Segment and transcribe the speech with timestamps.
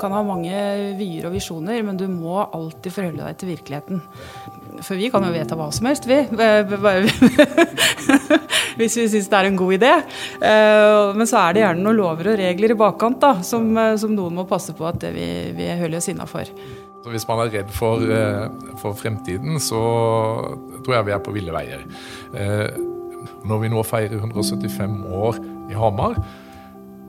[0.00, 0.52] kan ha mange
[0.98, 4.02] vyer og visjoner, men du må alltid forholde deg til virkeligheten.
[4.84, 6.18] For vi kan jo vedta hva som helst, vi.
[8.76, 9.92] Hvis vi syns det er en god idé.
[10.36, 13.94] Eh, men så er det gjerne noen lover og regler i bakkant da, som, eh,
[14.00, 16.52] som noen må passe på at vi, vi holder oss innafor.
[17.06, 18.02] Hvis man er redd for,
[18.82, 19.80] for, fremtiden, så
[20.82, 21.84] tror jeg vi er på ville veier.
[23.46, 25.38] Når vi nå feirer 175 år
[25.70, 26.18] i Hamar,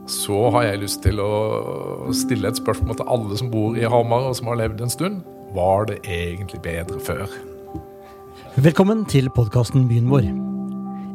[0.08, 4.30] så har jeg lyst til å stille et spørsmål til alle som bor i Hamar
[4.30, 5.20] og som har levd en stund.
[5.56, 7.26] Var det egentlig bedre før?
[8.56, 10.30] Velkommen til podkasten Byen vår.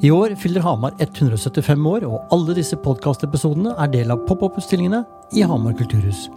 [0.04, 5.04] I år fyller Hamar 175 år, og alle disse podkastepisodene er del av pop-opp-utstillingene
[5.34, 6.28] i Hamar kulturhus.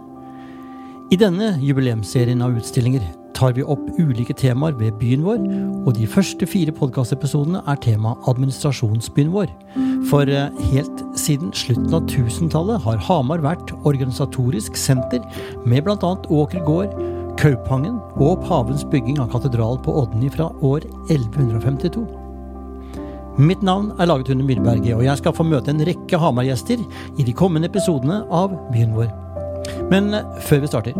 [1.11, 3.05] I denne jubileumsserien av utstillinger
[3.37, 5.43] tar vi opp ulike temaer ved byen vår,
[5.85, 9.51] og de første fire podkastepisodene er tema administrasjonsbyen vår.
[10.09, 15.21] For eh, helt siden slutten av 1000-tallet har Hamar vært organisatorisk senter
[15.65, 16.13] med bl.a.
[16.41, 16.97] Åker gård,
[17.37, 22.07] Kaupangen og pavens bygging av katedral på Odny fra år 1152.
[23.37, 27.27] Mitt navn er Laget under Myrberget, og jeg skal få møte en rekke Hamar-gjester i
[27.27, 29.26] de kommende episodene av Byen vår.
[29.91, 30.97] Men eh, før vi starter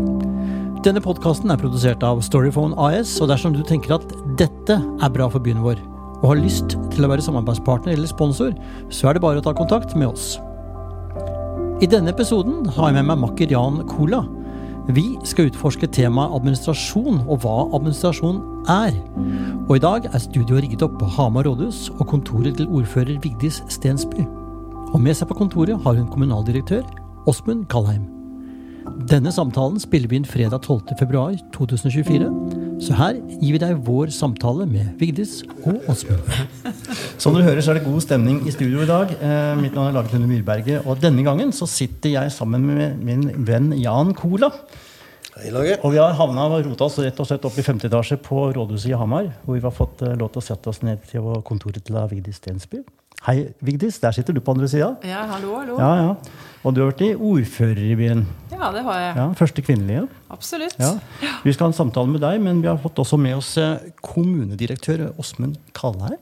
[0.88, 5.26] denne podkasten er produsert av Storyphone AS, og dersom du tenker at dette er bra
[5.28, 5.82] for byen vår,
[6.22, 8.54] og har lyst til å være samarbeidspartner eller sponsor,
[8.94, 10.38] så er det bare å ta kontakt med oss.
[11.84, 14.24] I denne episoden har jeg med meg makker Jan Cola.
[14.96, 18.40] Vi skal utforske temaet administrasjon og hva administrasjon
[18.72, 18.96] er.
[19.68, 23.60] Og i dag er studioet rigget opp på Hamar rådhus og kontoret til ordfører Vigdis
[23.74, 24.24] Stensby.
[24.94, 26.86] Og med seg på kontoret har hun kommunaldirektør
[27.28, 28.17] Åsmund Kalheim.
[29.08, 32.28] Denne samtalen spiller vi inn fredag 12.2.2024.
[32.84, 36.22] Så her gir vi deg vår samtale med Vigdis og Åsmund.
[37.22, 39.14] Som dere hører, så er det god stemning i studio i dag.
[39.18, 43.02] Eh, mitt navn er Laget Lunde Myrberget, og denne gangen så sitter jeg sammen med
[43.02, 44.52] min venn Jan Cola.
[45.38, 45.80] Hei, Lage.
[45.82, 48.48] Og vi har havna og rota oss rett og slett opp i femte etasje på
[48.56, 49.32] rådhuset i Hamar.
[49.44, 52.40] Hvor vi har fått eh, lov til å sette oss ned til kontoret til Vigdis
[52.44, 52.86] Stensby.
[53.28, 53.98] Hei, Vigdis.
[54.00, 54.94] Der sitter du på andre sida.
[55.04, 55.74] Ja, hallo, hallo.
[55.82, 56.12] Ja, ja.
[56.64, 58.22] Og du har vært i ordfører i byen.
[58.54, 59.10] Ja, det har jeg.
[59.20, 60.06] Ja, Første kvinnelige.
[60.32, 60.78] Absolutt.
[60.80, 60.94] Ja.
[61.44, 63.84] Vi skal ha en samtale med deg, men vi har fått også med oss eh,
[64.00, 66.16] kommunedirektør Åsmund Kalheim.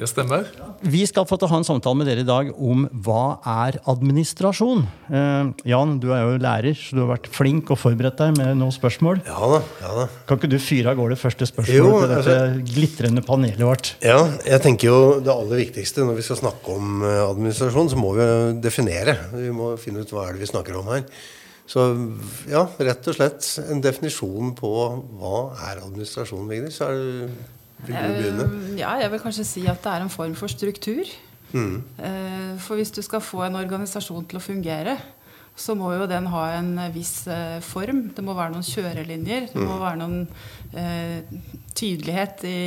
[0.00, 0.46] Det stemmer.
[0.80, 3.24] Vi skal få til å ha en samtale med dere i dag om hva
[3.66, 4.86] er administrasjon.
[5.12, 8.56] Eh, Jan, du er jo lærer, så du har vært flink og forberedt deg med
[8.62, 9.20] noen spørsmål.
[9.28, 10.06] Ja da, ja da.
[10.24, 13.92] Kan ikke du fyre av gårde første spørsmål jo, til dette altså, glitrende panelet vårt?
[14.06, 18.00] Ja, jeg tenker jo det aller viktigste når vi skal snakke om eh, administrasjon, så
[18.00, 18.32] må vi
[18.64, 19.18] definere.
[19.36, 21.04] Vi må finne ut hva er det vi snakker om her.
[21.70, 21.90] Så
[22.50, 24.70] ja, rett og slett en definisjon på
[25.20, 26.80] hva er administrasjon, Vigdis.
[26.88, 28.46] Er det vil du begynne?
[28.46, 31.08] Eh, ja, jeg vil kanskje si at det er en form for struktur.
[31.52, 31.82] Mm.
[31.98, 34.98] Eh, for hvis du skal få en organisasjon til å fungere,
[35.60, 38.06] så må jo den ha en viss eh, form.
[38.16, 39.50] Det må være noen kjørelinjer.
[39.52, 39.82] Det må mm.
[39.82, 40.20] være noen
[40.78, 41.40] eh,
[41.76, 42.60] tydelighet i,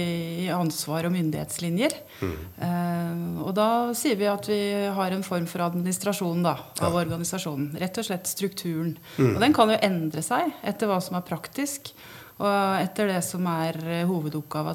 [0.44, 1.96] i, ansvar og myndighetslinjer.
[2.22, 2.36] Mm.
[2.68, 4.62] Eh, og da sier vi at vi
[4.98, 7.06] har en form for administrasjon da, av ja.
[7.06, 7.72] organisasjonen.
[7.82, 8.98] Rett og slett strukturen.
[9.18, 9.32] Mm.
[9.34, 11.96] Og den kan jo endre seg etter hva som er praktisk.
[12.42, 14.74] Og etter det som er eh, hovedoppgava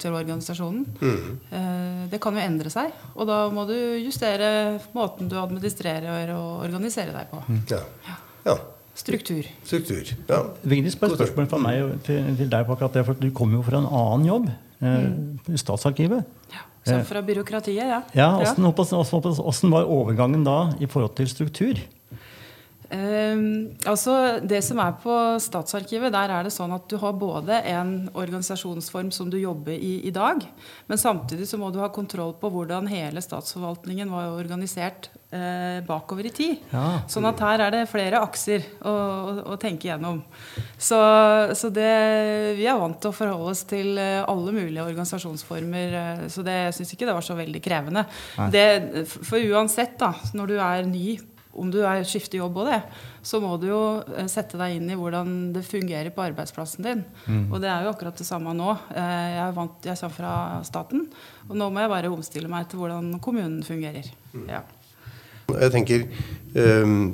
[0.00, 0.86] til organisasjonen.
[1.00, 2.06] Mm.
[2.10, 2.94] Det kan jo endre seg.
[3.14, 7.42] Og da må du justere måten du administrerer og organiserer deg på.
[7.50, 7.60] Mm.
[7.72, 7.82] Ja.
[8.46, 8.56] ja.
[8.96, 9.44] Struktur.
[9.64, 10.38] Struktur, ja.
[10.64, 13.04] Vigdis, bare et spørsmål fra meg til, til, deg på akkurat det.
[13.04, 14.46] For du kommer jo fra en annen jobb.
[14.80, 15.58] Eh, mm.
[15.60, 16.24] Statsarkivet.
[16.54, 18.00] Ja, så fra byråkratiet, ja.
[18.14, 21.80] ja Åssen var overgangen da i forhold til struktur?
[22.86, 27.58] Um, altså Det som er på Statsarkivet, der er det sånn at du har både
[27.72, 30.44] en organisasjonsform som du jobber i i dag,
[30.86, 36.28] men samtidig så må du ha kontroll på hvordan hele statsforvaltningen var organisert eh, bakover
[36.28, 36.62] i tid.
[36.70, 37.02] Ja.
[37.10, 40.22] Sånn at her er det flere akser å, å, å tenke gjennom.
[40.78, 41.00] Så,
[41.58, 41.92] så det,
[42.60, 46.60] vi er vant til å forholde oss til eh, alle mulige organisasjonsformer, eh, så det
[46.76, 48.06] syns ikke det var så veldig krevende.
[48.52, 48.68] Det,
[49.16, 51.08] for uansett, da, når du er ny
[51.56, 52.80] om du er, skifter jobb og det,
[53.26, 53.82] så må du jo
[54.14, 57.04] eh, sette deg inn i hvordan det fungerer på arbeidsplassen din.
[57.26, 57.46] Mm.
[57.50, 58.72] Og det er jo akkurat det samme nå.
[58.92, 60.34] Eh, jeg, er vant, jeg kommer fra
[60.68, 61.06] staten,
[61.48, 64.10] og nå må jeg bare omstille meg til hvordan kommunen fungerer.
[64.34, 64.50] Mm.
[64.52, 64.64] Ja.
[65.46, 66.02] Jeg tenker
[66.82, 67.12] um,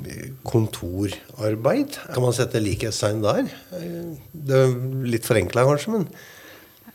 [0.49, 1.99] kontorarbeid.
[2.15, 3.51] Kan man sette likhetstegn der?
[3.69, 4.73] Det er
[5.05, 6.07] litt forenkla kanskje, men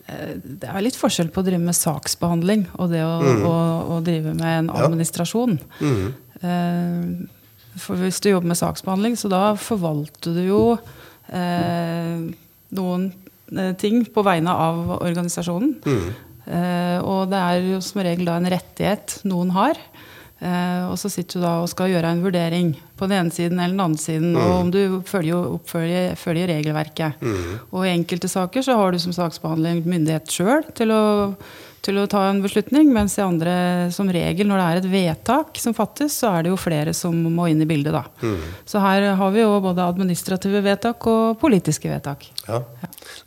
[0.08, 3.42] det er litt forskjell på å drive med saksbehandling og det å, mm.
[3.44, 3.56] å,
[3.92, 5.58] å drive med en administrasjon.
[5.78, 5.90] Ja.
[5.92, 6.08] Mm.
[6.38, 7.37] Uh,
[7.82, 10.62] for hvis du jobber med saksbehandling, så da forvalter du jo
[11.34, 12.28] eh,
[12.78, 13.08] noen
[13.54, 15.76] eh, ting på vegne av organisasjonen.
[15.84, 16.08] Mm.
[16.48, 19.80] Eh, og det er jo som regel da en rettighet noen har.
[20.38, 23.58] Eh, og så sitter du da og skal gjøre en vurdering på den ene siden
[23.58, 27.24] eller den andre siden, og om du følger, oppfølger, følger regelverket.
[27.72, 31.02] Og i enkelte saker så har du som saksbehandler myndighet sjøl til å
[31.84, 33.52] til å ta en beslutning, mens i andre,
[33.94, 37.14] som regel, når det er et vedtak som fattes, så er det jo flere som
[37.14, 38.04] må inn i bildet, da.
[38.68, 42.28] Så her har vi jo både administrative vedtak og politiske vedtak.
[42.48, 42.62] Ja.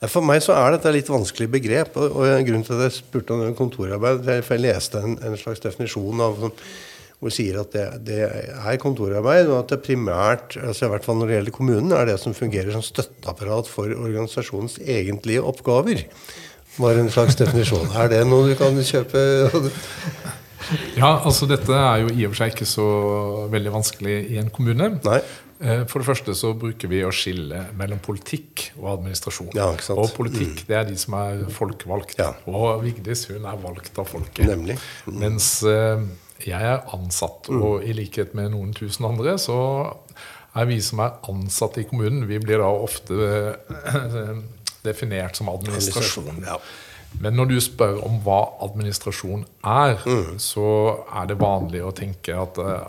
[0.07, 1.98] For meg så er dette et litt vanskelig begrep.
[1.98, 5.38] Og, og grunnen til at jeg spurte om kontorarbeid, er for jeg leste en, en
[5.39, 6.56] slags definisjon av sånn,
[7.21, 11.19] hvor sier at det, det er kontorarbeid, og at det primært, altså i hvert fall
[11.19, 16.01] når det gjelder kommunen, er det som fungerer som støtteapparat for organisasjonens egentlige oppgaver.
[16.79, 17.89] Var en slags definisjon.
[18.00, 19.19] Er det noe du kan kjøpe?
[20.95, 22.85] Ja, altså dette er jo i og for seg ikke så
[23.51, 24.91] veldig vanskelig i en kommune.
[25.03, 25.19] Nei.
[25.62, 29.51] Eh, For det første så bruker vi å skille mellom politikk og administrasjon.
[29.57, 29.69] Ja.
[29.75, 30.00] Mm.
[30.00, 32.18] Og politikk det er de som er folkevalgt.
[32.21, 32.31] Ja.
[32.50, 34.47] Og Vigdis hun er valgt av folket.
[34.50, 34.77] Nemlig.
[35.06, 35.19] Mm.
[35.21, 36.06] Mens eh,
[36.47, 39.59] jeg er ansatt, og i likhet med noen tusen andre, så
[40.57, 44.33] er vi som er ansatt i kommunen, vi blir da ofte eh,
[44.83, 46.44] definert som administrasjon.
[46.48, 46.57] Ja.
[47.19, 50.39] Men når du spør om hva administrasjon er, Mm.
[50.39, 50.68] så
[51.12, 52.88] er det vanlig å tenke at uh,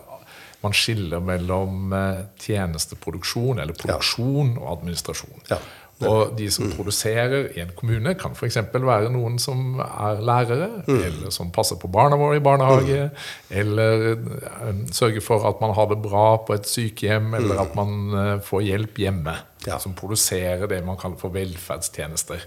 [0.62, 5.42] man skiller mellom uh, tjenesteproduksjon, eller produksjon, og administrasjon.
[5.50, 5.58] Ja.
[6.08, 8.56] Og de som produserer i en kommune, kan f.eks.
[8.72, 11.02] være noen som er lærere, Mm.
[11.04, 13.10] eller som passer på barna våre i barnehage,
[13.50, 17.94] eller eh, sørger for at man har det bra på et sykehjem, eller at man
[18.14, 19.36] eh, får hjelp hjemme.
[19.36, 19.66] Mm.
[19.66, 19.78] Ja.
[19.78, 22.40] Som produserer det man kaller for velferdstjenester.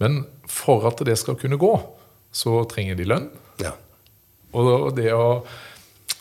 [0.00, 1.74] Men for at det skal kunne gå,
[2.32, 3.26] så trenger de lønn.
[3.60, 3.74] Ja.
[4.56, 5.42] Og det å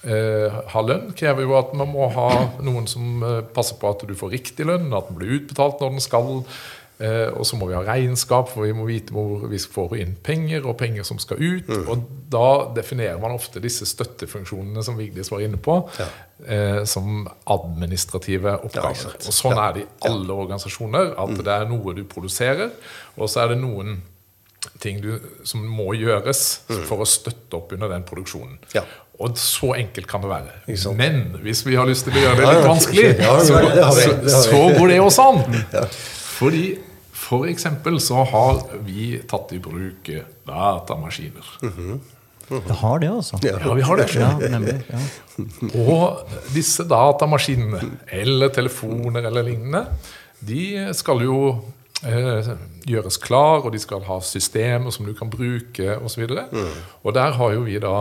[0.03, 2.29] eh, ha lønn krever jo at man må ha
[2.63, 5.89] noen som eh, passer på at du får riktig lønn, at den blir utbetalt når
[5.97, 6.43] den skal.
[6.99, 10.17] Eh, og så må vi ha regnskap, for vi må vite hvor vi får inn
[10.23, 11.69] penger, og penger som skal ut.
[11.87, 16.07] Og da definerer man ofte disse støttefunksjonene som Vigdis var inne på, Ja.
[16.45, 18.99] eh, som administrative oppgaver.
[19.05, 19.69] Ja, og sånn Ja.
[19.69, 21.13] er det i alle organisasjoner.
[21.17, 22.71] At det er noe du produserer,
[23.17, 24.01] og så er det noen
[24.79, 25.13] ting du,
[25.47, 26.43] som må gjøres
[26.87, 28.57] for å støtte opp under den produksjonen.
[28.75, 28.83] Ja.
[29.19, 30.93] Og så enkelt kan det være.
[30.95, 33.71] Men hvis vi har lyst til å gjøre det litt vanskelig, ja, ja, så, det
[33.73, 35.57] vi, så, det har så går det også an.
[36.39, 36.63] Fordi
[37.19, 41.51] for eksempel så har vi tatt i bruk eh, datamaskiner.
[42.49, 43.37] Det har det, altså.
[43.45, 43.59] Ja.
[43.75, 44.07] Vi har det.
[44.17, 44.79] Ja, nemlig.
[44.87, 45.01] Ja.
[45.83, 47.83] Og disse datamaskinene,
[48.21, 49.83] eller telefoner eller lignende,
[50.39, 51.41] de skal jo
[51.99, 56.23] gjøres klar, og de skal ha systemer som du kan bruke osv.
[56.29, 56.77] Og, mm.
[57.03, 57.95] og der har jo vi da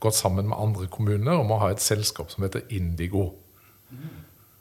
[0.00, 3.30] gått sammen med andre kommuner om å ha et selskap som heter Indigo.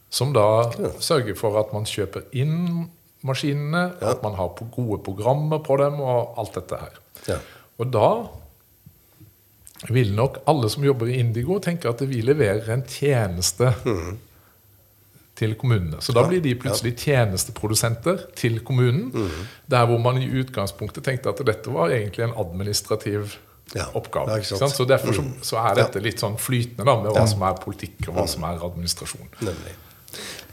[0.09, 0.71] Som da
[1.03, 2.87] sørger for at man kjøper inn
[3.25, 6.99] maskinene, at man har gode programmer på dem og alt dette her.
[7.27, 7.39] Ja.
[7.81, 8.09] Og da
[9.91, 13.73] vil nok alle som jobber i Indigo, tenke at vi leverer en tjeneste
[15.35, 15.99] til kommunene.
[16.01, 19.09] Så da blir de plutselig tjenesteprodusenter til kommunen.
[19.71, 23.35] Der hvor man i utgangspunktet tenkte at dette var egentlig en administrativ
[23.75, 23.83] Ja.
[23.97, 24.29] oppgave.
[24.29, 24.59] Ikke ikke sant?
[24.59, 24.75] sant?
[24.77, 28.07] Så derfor så, så er dette litt sånn flytende da, med hva som er politikk,
[28.09, 29.27] og hva som er administrasjon.
[29.41, 29.73] Nemlig.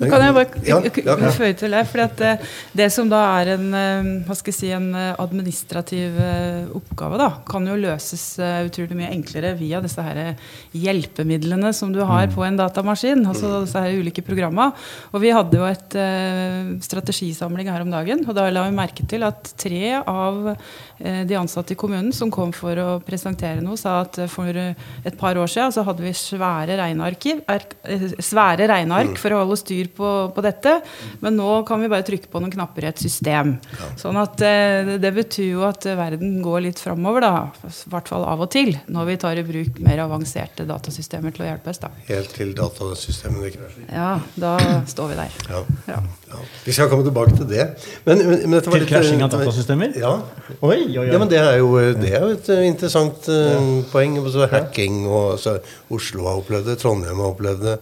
[0.00, 1.30] Nå kan jeg bare Ja, ja, ja.
[1.36, 1.82] føye til det.
[2.02, 2.32] at det,
[2.74, 7.76] det som da er en, eh, si, en eh, administrativ eh, oppgave, da, kan jo
[7.78, 10.34] løses eh, utrolig mye enklere via disse her
[10.74, 13.24] hjelpemidlene som du har på en datamaskin.
[13.26, 14.72] altså disse her ulike programmer.
[15.12, 19.06] Og vi hadde jo et eh, strategisamling her om dagen, og da la vi merke
[19.08, 23.78] til at tre av eh, de ansatte i kommunen som kom for å presentere noe,
[23.80, 24.74] sa at eh, for eh,
[25.06, 29.51] et par år siden så hadde vi svære regnearkiv, eh, svære regneark for å holde
[29.58, 30.74] styr på, på dette,
[31.20, 33.56] men nå kan vi bare trykke på noen knapper i et system.
[34.00, 37.90] Sånn at eh, det- det betyr jo at eh, verden går litt framover, da, i
[37.90, 41.50] hvert fall av og til, når vi tar i bruk mer avanserte datasystemer til å
[41.50, 41.78] hjelpe oss.
[41.78, 41.90] da.
[42.08, 43.88] Helt til datasystemene krasjer.
[43.92, 44.56] Ja, da
[44.86, 45.30] står vi der.
[45.50, 45.64] Ja.
[45.88, 46.00] Ja.
[46.32, 46.44] Ja.
[46.64, 47.68] Vi skal komme tilbake til det.
[48.06, 49.92] Men, men, men dette var Til krasjing av datasystemer?
[50.00, 50.14] Ja.
[50.60, 51.06] Oi, oi, oi.
[51.12, 53.82] ja, men det er jo, det er jo et interessant interessant ja.
[53.92, 54.18] poeng.
[54.32, 55.56] Så hacking og så
[55.92, 57.76] Oslo har opplevd det, Trondheim har opplevd det.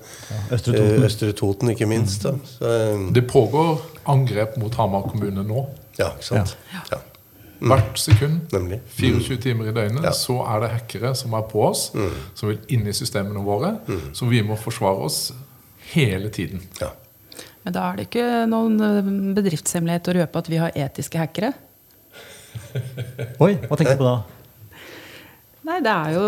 [0.54, 0.96] Østre Toten.
[0.96, 2.24] Eh, Østre Toten, ikke minst.
[2.26, 2.34] Da.
[2.46, 3.12] Så, um.
[3.14, 3.78] Det pågår
[4.10, 5.68] angrep mot Hamar kommune nå.
[5.98, 6.56] ja, ikke sant.
[6.90, 7.00] Ja.
[7.60, 8.78] Hvert sekund, Nemlig.
[8.96, 10.14] 24 timer i døgnet, Ja.
[10.16, 11.90] så er det hackere som er på oss,
[12.34, 13.74] som vil inn i systemene våre,
[14.16, 15.18] så vi må forsvare oss
[15.92, 16.62] hele tiden.
[16.80, 16.88] Ja.
[17.66, 21.52] Men da er det ikke noen eh, bedriftshemmelighet å røpe at vi har etiske hackere.
[23.42, 24.39] Oi, hva tenker du på da?
[25.62, 26.22] Nei, det er jo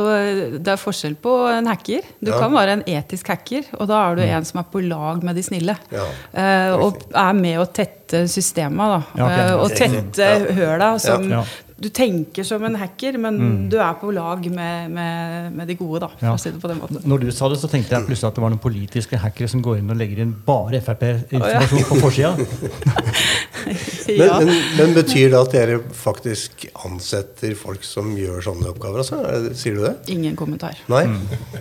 [0.60, 2.02] det er forskjell på en hacker.
[2.20, 2.38] Du Ja.
[2.38, 5.34] kan være en etisk hacker, og da er du en som er på lag med
[5.36, 5.76] de snille.
[5.90, 9.02] Ja, Eh, og er med å tette systemet, da.
[9.16, 9.38] Ja, ok.
[9.38, 11.44] Eh, og tette tette høla som Ja.
[11.80, 16.00] du tenker som en hacker, men du er på lag med, med, med de gode,
[16.00, 16.34] da, for Ja.
[16.34, 17.00] å si det på den måten.
[17.04, 19.62] Når du sa det, så tenkte jeg plutselig at det var noen politiske hackere som
[19.62, 22.36] går inn og legger inn bare Frp-informasjon på forsida.
[24.08, 24.38] Men, Ja.
[24.40, 29.02] men, men betyr det at dere faktisk ansetter folk som gjør sånne oppgaver?
[29.02, 29.18] Altså?
[29.28, 29.92] Er det, sier du det?
[30.14, 30.78] Ingen kommentar.
[30.92, 31.04] Nei?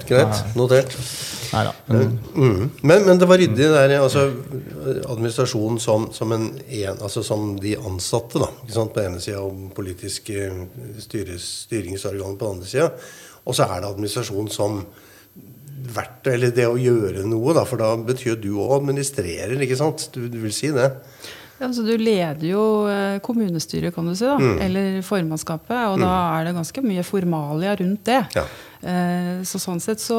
[0.10, 0.42] Greit.
[0.58, 0.96] Notert.
[1.52, 1.74] Nei da.
[1.92, 2.70] Men, Mm.
[2.88, 4.22] Men, men det var ryddig der, altså
[5.12, 8.48] administrasjonen som, som, en, en, altså som de ansatte, da.
[8.64, 8.94] Ikke sant?
[8.96, 10.48] På den ene sida og politiske
[11.04, 12.90] styres, styringsorgan på den andre sida.
[13.46, 14.82] Og så er det administrasjon som
[15.92, 17.64] verktøy, eller det å gjøre noe, da.
[17.68, 20.08] For da betyr jo du òg administrerer, ikke sant?
[20.16, 20.88] Du, du vil si det?
[21.62, 26.10] Ja, så du leder jo eh, kommunestyret, kan du si, da, eller formannskapet, og da
[26.40, 28.16] er det ganske mye formalia rundt det.
[28.34, 28.46] Ja.
[28.82, 30.18] Eh, Så sånn sett så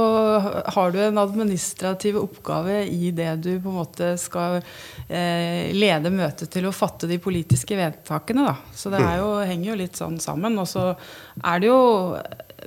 [0.71, 4.61] har du en administrativ oppgave i det du på en måte skal
[5.09, 8.47] eh, lede møtet til å fatte de politiske vedtakene.
[8.47, 8.55] Da.
[8.79, 10.55] Så det er jo, henger jo litt sånn sammen.
[10.63, 10.93] Og så
[11.43, 11.83] er det jo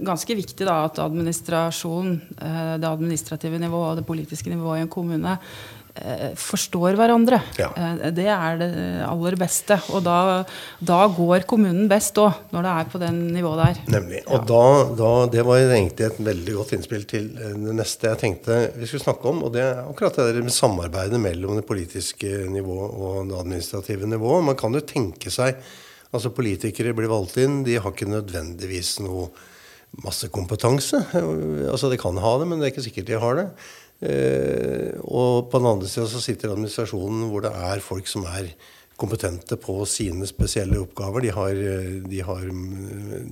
[0.03, 5.37] ganske viktig da at administrasjon, det administrative nivået og det politiske nivået i en kommune
[6.35, 7.39] forstår hverandre.
[7.59, 7.69] Ja.
[7.77, 8.69] Eh, Det er det
[9.05, 9.77] aller beste.
[9.95, 10.43] Og da,
[10.79, 13.79] da går kommunen best òg, når det er på den nivået der.
[13.95, 14.21] Nemlig.
[14.27, 14.63] Og da,
[14.99, 18.89] da, det var egentlig et veldig godt innspill til eh, det neste jeg tenkte vi
[18.89, 19.43] skulle snakke om.
[19.47, 24.11] Og det er akkurat det der med samarbeidet mellom det politiske nivået og det administrative
[24.11, 24.43] nivået.
[24.51, 25.55] Man kan jo tenke seg
[26.15, 29.25] Altså Politikere blir valgt inn, de har ikke nødvendigvis noe
[30.03, 31.01] masse kompetanse.
[31.67, 33.45] Altså De kan ha det, men det er ikke sikkert de har det.
[34.05, 38.51] Eh, og på den andre sida så sitter administrasjonen hvor det er folk som er
[38.99, 41.25] kompetente på sine spesielle oppgaver.
[41.25, 41.61] De har,
[42.05, 42.43] de har,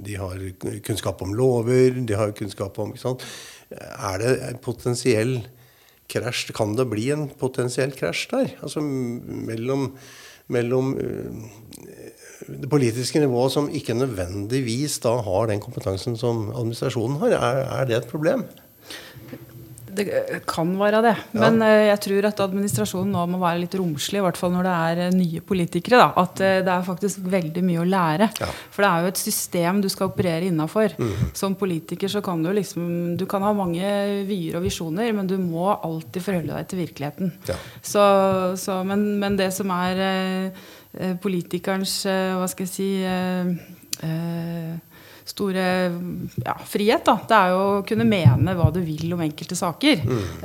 [0.08, 0.46] de har
[0.84, 2.92] kunnskap om lover, de har kunnskap om?
[3.72, 5.38] Er det en potensiell
[6.12, 6.51] krasj?
[6.56, 8.58] Kan det bli en potensiell krasj der?
[8.65, 9.94] Altså mellom,
[10.51, 11.48] mellom eh,
[12.50, 17.38] det politiske nivået som ikke nødvendigvis da har den kompetansen som administrasjonen har.
[17.39, 18.44] Er, er det et problem?
[19.95, 21.13] Det kan være det.
[21.38, 24.67] Men eh, jeg tror at administrasjonen nå må være litt romslig, i hvert fall når
[24.67, 26.01] det er eh, nye politikere.
[26.01, 26.23] Da.
[26.23, 28.29] At eh, det er faktisk veldig mye å lære.
[28.41, 28.50] Ja.
[28.73, 30.95] For det er jo et system du skal operere innafor.
[31.38, 33.89] Som politiker så kan du liksom Du kan ha mange
[34.27, 37.33] vyer og visjoner, men du må alltid forholde deg til virkeligheten.
[37.50, 37.57] Ja.
[37.81, 38.03] Så,
[38.59, 40.63] så, men, men det som er eh,
[40.97, 43.53] eh, politikerens eh, Hva skal jeg si eh,
[44.07, 44.73] eh,
[45.25, 45.65] store
[46.44, 47.03] ja, frihet.
[47.08, 47.15] Da.
[47.27, 50.03] Det er jo å kunne mene hva du vil om enkelte saker.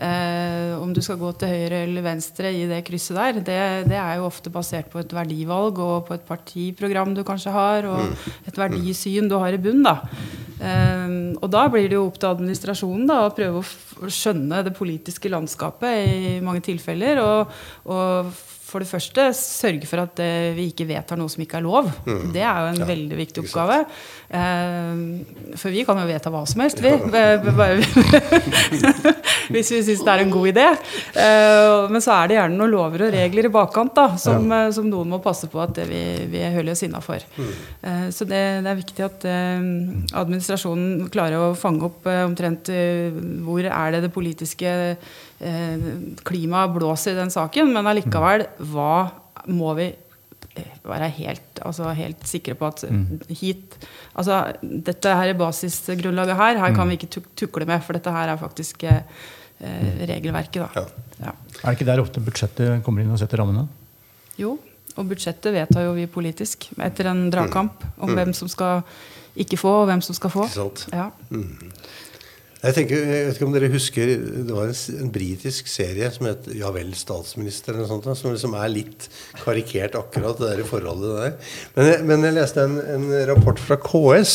[0.09, 3.99] Eh, om du skal gå til høyre eller venstre i det krysset der, det, det
[3.99, 8.29] er jo ofte basert på et verdivalg og på et partiprogram du kanskje har, og
[8.49, 9.83] et verdisyn du har i bunn.
[9.87, 9.97] Da.
[10.59, 14.77] Eh, og da blir det jo opp til administrasjonen da, å prøve å skjønne det
[14.79, 17.25] politiske landskapet i mange tilfeller.
[17.25, 17.59] og,
[17.91, 18.31] og
[18.69, 21.89] for det første sørge for at uh, vi ikke vedtar noe som ikke er lov.
[22.35, 23.79] Det er jo en Ja, veldig viktig oppgave.
[24.29, 26.93] Uh, for vi kan jo vedta hva som helst, vi.
[27.13, 27.39] B-
[29.53, 30.67] Hvis vi syns det er en god idé.
[31.17, 34.69] Uh, men så er det gjerne noen lover og regler i bakkant da, som, eh,
[34.77, 37.25] som noen må passe på at vi, vi holder oss innafor.
[37.41, 39.65] Eh, så det, det er viktig at eh,
[40.21, 43.09] administrasjonen klarer å fange opp eh, omtrent eh,
[43.47, 48.93] hvor er det det politiske eh, klimaet blåser i den saken, men allikevel, hva
[49.55, 52.85] må vi eh, være helt, altså helt sikre på at
[53.31, 53.79] hit
[54.19, 58.33] Altså dette her er basisgrunnlaget her, her kan vi ikke tukle med, for dette her
[58.33, 59.05] er faktisk eh,
[59.63, 60.87] eh, regelverket, da.
[61.21, 61.35] Ja.
[61.35, 63.69] er det ikke der ofte budsjettet kommer inn og setter rammene?
[64.39, 64.57] Jo,
[64.99, 68.83] og budsjettet vedtar jo vi politisk etter en dragkamp om hvem som skal
[69.39, 70.49] ikke få, og hvem som skal få.
[70.49, 70.87] Ikke sant?
[70.91, 71.11] Ja.
[72.59, 76.27] Jeg, tenker, jeg vet ikke om dere husker Det var en, en britisk serie som
[76.27, 79.07] het Ja vel, statsminister, eller noe sånt, som liksom er litt
[79.45, 81.55] karikert akkurat det der forholdet der.
[81.77, 84.35] Men men jeg leste en, en rapport fra KS.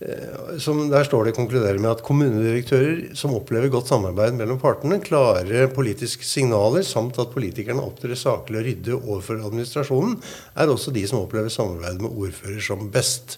[0.00, 4.96] eh, Som der står det konkluderer med at kommunedirektører som opplever godt samarbeid mellom partene,
[5.04, 10.16] klare politiske signaler samt at politikerne opptrer saklig og ryddig overfor administrasjonen,
[10.56, 13.36] er også de som opplever samarbeid med ordfører som best,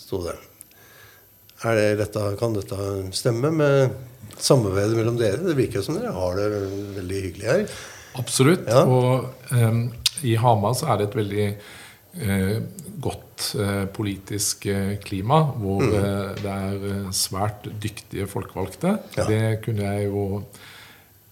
[0.00, 0.38] sto det.
[1.66, 2.76] Er det dette, kan dette
[3.18, 3.94] stemme med
[4.38, 5.40] samarbeidet mellom dere?
[5.42, 6.50] Det virker som dere har det
[7.00, 7.64] veldig hyggelig her.
[8.18, 8.68] Absolutt.
[8.70, 8.84] Ja.
[8.86, 9.88] Og um,
[10.22, 11.48] i Hamar så er det et veldig
[12.22, 12.54] uh,
[13.02, 18.96] godt uh, politisk uh, klima, hvor eh, det er svært dyktige folkevalgte.
[19.18, 19.26] Ja.
[19.26, 20.24] Det kunne jeg jo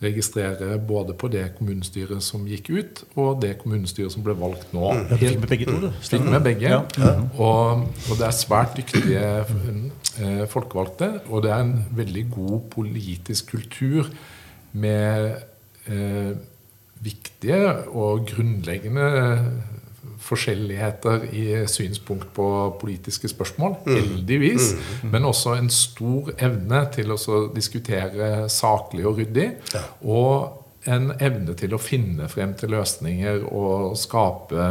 [0.02, 4.90] registrere både på det kommunestyret som gikk ut, og det kommunestyret som ble valgt nå.
[4.92, 5.06] Mm.
[5.14, 5.88] Helt, fikk med begge to, du.
[6.10, 6.74] Fikk med begge.
[6.98, 7.14] Ja.
[7.38, 9.22] Og, og det er svært dyktige
[10.50, 11.10] folkevalgte.
[11.30, 14.10] Og det er en veldig god politisk kultur
[14.76, 15.32] med
[15.88, 16.36] eh,
[17.04, 19.08] viktige og grunnleggende
[20.26, 22.46] forskjelligheter i synspunkt på
[22.80, 24.72] politiske spørsmål, heldigvis.
[25.02, 27.18] Men også en stor evne til å
[27.54, 29.50] diskutere saklig og ryddig.
[30.02, 34.70] Og en evne til å finne frem til løsninger og skape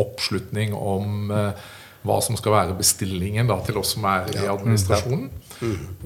[0.00, 1.66] oppslutning om eh,
[2.08, 5.28] hva som skal være bestillingen da, til oss som er i administrasjonen.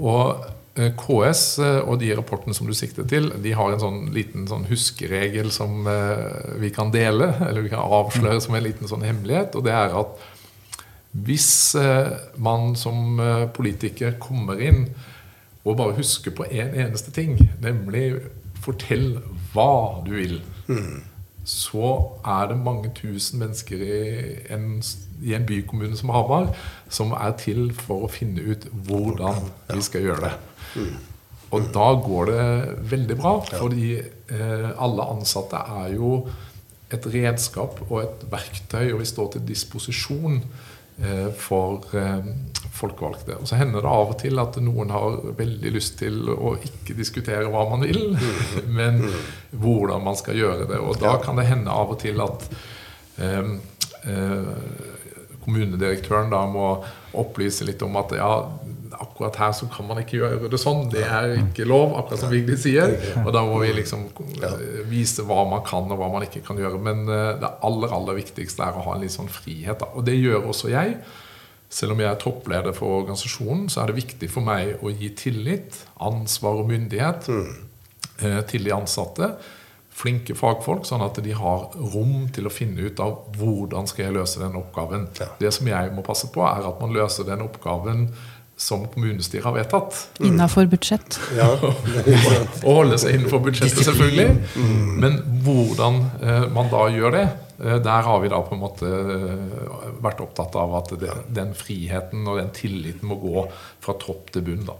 [0.00, 0.42] Og
[0.78, 4.48] eh, KS eh, og de rapportene som du sikter til, de har en sånn liten
[4.50, 9.06] sånn huskeregel som eh, vi kan dele, eller vi kan avsløre som en liten sånn
[9.06, 9.56] hemmelighet.
[9.58, 10.28] Og det er at
[11.12, 11.76] hvis
[12.40, 13.20] man som
[13.52, 14.86] politiker kommer inn
[15.60, 18.14] og bare husker på én en eneste ting, nemlig
[18.64, 19.18] fortell
[19.52, 20.38] hva du vil,
[21.44, 21.94] så
[22.24, 24.02] er det mange tusen mennesker i
[24.54, 24.82] en,
[25.22, 26.52] i en bykommune som Hamar
[26.92, 29.40] som er til for å finne ut hvordan
[29.72, 30.34] vi skal gjøre det.
[31.52, 32.44] Og da går det
[32.92, 36.14] veldig bra, fordi eh, alle ansatte er jo
[36.92, 40.40] et redskap og et verktøy, og vi står til disposisjon
[41.36, 42.26] for eh,
[42.72, 43.36] folkevalgte.
[43.40, 46.96] Og så hender det av og til at noen har veldig lyst til å ikke
[46.98, 48.16] diskutere hva man vil,
[48.78, 49.02] men
[49.50, 50.80] hvordan man skal gjøre det.
[50.80, 52.48] Og da kan det hende av og til at
[53.18, 53.54] eh,
[54.06, 54.50] eh,
[55.42, 56.68] kommunedirektøren da må
[57.18, 58.32] opplyse litt om at ja,
[59.22, 60.88] akkurat her så kan man ikke gjøre det sånn.
[60.90, 62.94] Det er ikke lov, akkurat som Vigdis sier.
[63.22, 64.08] Og da må vi liksom
[64.42, 66.80] eh, vise hva man kan og hva man ikke kan gjøre.
[66.82, 69.78] Men eh, det aller aller viktigste er å ha en litt sånn frihet.
[69.82, 69.92] Da.
[69.94, 70.98] Og det gjør også jeg.
[71.72, 75.08] Selv om jeg er toppleder for organisasjonen, så er det viktig for meg å gi
[75.16, 79.32] tillit, ansvar og myndighet eh, til de ansatte.
[79.92, 84.16] Flinke fagfolk, sånn at de har rom til å finne ut av hvordan skal jeg
[84.16, 85.08] løse den oppgaven.
[85.40, 88.06] Det som jeg må passe på, er at man løser den oppgaven
[88.62, 89.96] som kommunestyret har vedtatt.
[90.22, 91.18] Innafor budsjett.
[91.36, 91.48] Ja,
[92.66, 94.28] Og holde seg innenfor budsjettet, selvfølgelig.
[95.02, 97.24] Men hvordan eh, man da gjør det,
[97.58, 101.54] eh, der har vi da på en måte eh, vært opptatt av at det, den
[101.58, 103.46] friheten og den tilliten må gå
[103.82, 104.66] fra topp til bunn.
[104.70, 104.78] da.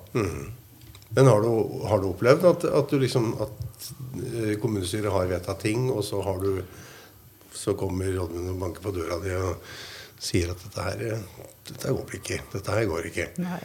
[1.12, 1.50] Men har du,
[1.90, 3.90] har du opplevd at, at, du liksom, at
[4.62, 6.62] kommunestyret har vedtatt ting, og så, har du,
[7.52, 9.74] så kommer rådmannen og banker på døra di og
[10.22, 11.22] sier at dette her,
[11.68, 12.40] dette går ikke.
[12.54, 13.28] Dette her går ikke.
[13.42, 13.60] Nei.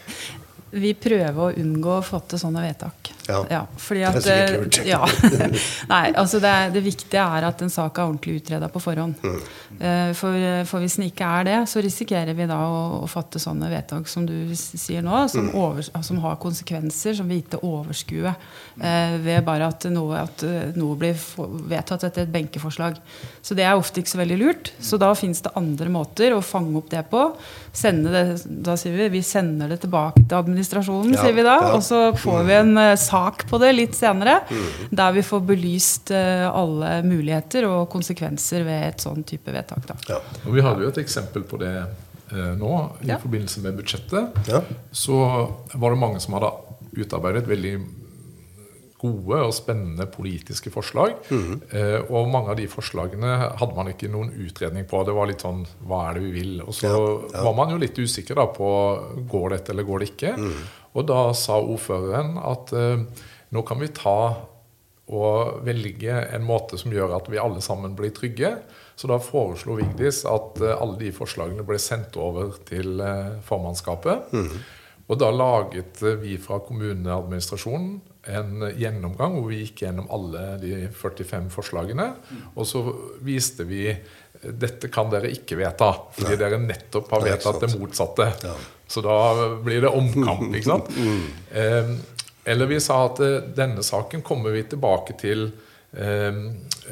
[0.72, 3.14] Vi prøver å unngå å fatte sånne vedtak.
[3.28, 3.66] Ja.
[3.76, 4.78] fordi Det er at, sikkert lurt.
[4.88, 5.00] ja.
[5.92, 9.18] Nei, altså det, det viktige er at en sak er ordentlig utreda på forhånd.
[9.24, 9.40] Mm.
[9.80, 10.38] Eh, For,
[10.70, 14.08] for hvis den ikke er det, så risikerer vi da å, å fatte sånne vedtak
[14.12, 15.30] som du sier nå, Mm.
[15.34, 20.44] som, over, som har konsekvenser som vi ikke overskuer eh, ved bare at noe, at
[20.48, 21.16] eh, noe blir
[21.68, 22.96] vedtatt etter et benkeforslag.
[23.44, 24.72] Så det er ofte ikke så veldig lurt.
[24.84, 27.26] Så da fins det andre måter å fange opp det på.
[27.76, 28.24] Sende det,
[28.68, 30.57] da sier vi vi sender det tilbake til administrasjonen,
[31.14, 31.56] Ja, sier vi da.
[31.62, 31.74] ja.
[31.78, 34.40] Og så får vi en uh, sak på det litt senere,
[34.90, 39.86] der vi får belyst uh, alle muligheter og konsekvenser ved et sånn type vedtak.
[39.88, 39.96] Da.
[40.16, 40.20] Ja.
[40.46, 43.18] Og Vi hadde jo et eksempel på det uh, nå i Ja.
[43.22, 44.42] forbindelse med budsjettet.
[44.48, 44.62] Ja.
[44.92, 45.16] Så
[45.74, 46.52] var det mange som hadde
[46.98, 47.76] utarbeidet veldig
[48.98, 51.14] gode og spennende politiske forslag.
[51.30, 55.04] Eh, og mange av de forslagene hadde man ikke noen utredning på.
[55.06, 56.54] Det var litt sånn Hva er det vi vil?
[56.66, 56.98] Og så Ja,
[57.36, 57.44] ja.
[57.46, 58.70] var man jo litt usikker da på
[59.30, 60.34] går dette eller går det ikke.
[60.98, 63.06] Og da sa ordføreren at eh,
[63.54, 64.18] nå kan vi ta
[65.08, 68.50] og velge en måte som gjør at vi alle sammen blir trygge.
[68.98, 72.98] Så da foreslo Vigdis at eh, alle de forslagene ble sendt over til
[73.46, 74.26] formannskapet.
[74.34, 74.66] formannskapet.
[75.08, 80.88] Og da laget eh, vi fra kommuneadministrasjonen en gjennomgang hvor vi gikk gjennom alle de
[80.94, 82.10] 45 forslagene.
[82.56, 82.82] Og så
[83.24, 83.86] viste vi
[84.38, 88.28] dette kan dere ikke vedta, fordi dere nettopp har Nei, vedtatt det motsatte.
[88.46, 88.54] Ja.
[88.88, 89.16] Så da
[89.66, 90.92] blir det omkamp, ikke sant?
[91.52, 91.90] Eh,
[92.48, 95.48] eller vi sa at eh, denne saken kommer vi tilbake til
[95.98, 96.38] eh,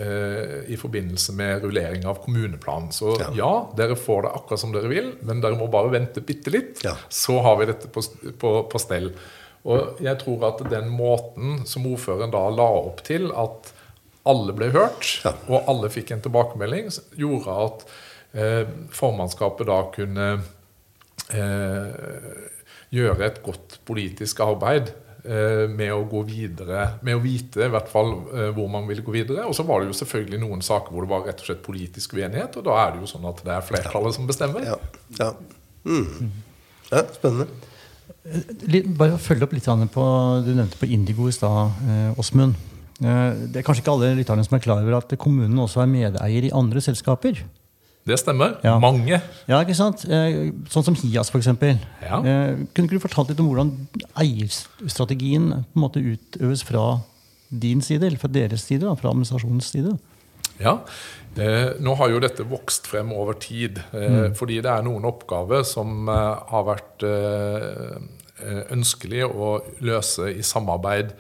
[0.02, 2.90] eh, i forbindelse med rullering av kommuneplanen.
[2.92, 3.30] Så Ja.
[3.38, 3.54] ja.
[3.78, 6.82] dere får det akkurat som dere vil, men dere må bare vente bitte litt.
[6.84, 6.98] Ja.
[7.14, 8.04] Så har vi dette på,
[8.42, 9.12] på, på stell.
[9.66, 13.72] Og jeg tror at den måten som ordføreren da la opp til, at
[14.30, 15.32] alle ble hørt, Ja.
[15.50, 17.86] og alle fikk en tilbakemelding, gjorde at
[18.38, 20.28] eh, formannskapet da kunne
[21.34, 22.46] eh,
[22.94, 24.92] gjøre et godt politisk arbeid
[25.26, 29.06] eh, med å gå videre, med å vite i hvert fall eh, hvor man ville
[29.06, 29.46] gå videre.
[29.50, 32.18] Og så var det jo selvfølgelig noen saker hvor det var rett og slett politisk
[32.18, 34.66] uenighet, og da er det jo sånn at det er flertallet som bestemmer.
[34.74, 34.78] Ja.
[35.22, 35.32] Ja.
[35.86, 36.32] Mm.
[36.92, 37.50] ja, spennende.
[38.98, 40.06] Bare følge opp litt på
[40.46, 42.56] Du nevnte på Indigo i stad, eh, Åsmund.
[43.02, 45.92] Eh, det er kanskje ikke alle lytterne som er klar over at kommunen også er
[45.92, 47.44] medeier i andre selskaper.
[48.06, 48.60] Det stemmer.
[48.64, 48.78] Ja.
[48.80, 49.18] Mange.
[49.50, 50.06] Ja, ikke sant?
[50.06, 51.48] Eh, sånn som Hias, f.eks.
[52.06, 52.22] Ja.
[52.22, 53.74] Kunne ikke du fortalt litt om hvordan
[54.22, 57.02] eierstrategien på en måte utøves fra
[57.50, 59.98] din side, eller fra deres side, fra administrasjonens side?
[60.62, 60.78] Ja,
[61.38, 63.82] eh, nå har jo dette vokst frem over tid.
[63.94, 67.98] Eh, fordi det er noen oppgaver som eh, har vært eh,
[68.76, 71.14] ønskelig å løse i samarbeid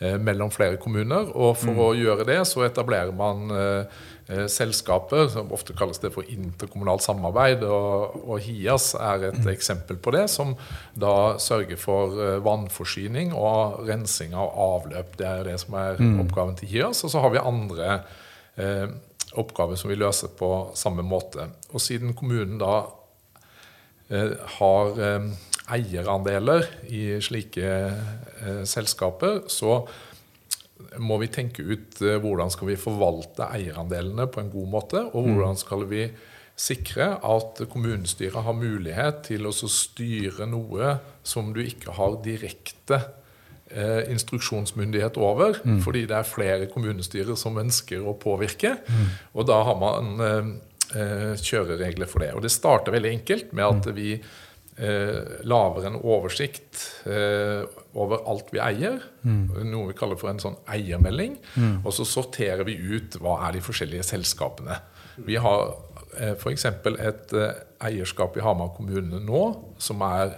[0.00, 1.30] eh, mellom flere kommuner.
[1.34, 6.12] Og for å gjøre det så etablerer man eh, eh, selskaper, som ofte kalles det
[6.14, 7.64] for interkommunalt samarbeid.
[7.66, 10.54] Og, og HIAS er et eksempel på det, som
[10.98, 15.16] da sørger for eh, vannforsyning og rensing av avløp.
[15.20, 17.04] Det er det som er oppgaven til HIAS.
[17.06, 17.98] Og så har vi andre
[18.56, 18.86] eh,
[19.40, 21.48] oppgaver som vi løser på samme måte.
[21.72, 22.74] Og siden kommunen da
[24.10, 25.30] eh, har eh,
[25.76, 29.82] eierandeler i slike eh, selskaper, så
[31.00, 35.58] må vi tenke ut hvordan skal vi forvalte eierandelene på en god måte, og hvordan
[35.58, 36.08] skal vi
[36.54, 43.00] sikre at kommunestyret har mulighet til å styre noe som du ikke har direkte
[43.74, 48.76] eh, instruksjonsmyndighet over, fordi det er flere kommunestyrer som ønsker å påvirke.
[49.34, 50.48] Og da har man eh,
[51.00, 52.32] eh, kjøreregler for det.
[52.34, 57.62] Og det starter veldig enkelt med at vi eh, lager en oversikt eh,
[57.94, 59.00] over alt vi eier.
[59.24, 61.36] Noe vi kaller for en sånn eiermelding.
[61.84, 64.80] Og så sorterer vi ut hva er de forskjellige selskapene.
[65.26, 65.76] Vi har
[66.18, 66.64] eh, f.eks.
[66.66, 67.54] et eh,
[67.86, 69.44] eierskap i Hamar kommune nå
[69.78, 70.34] som er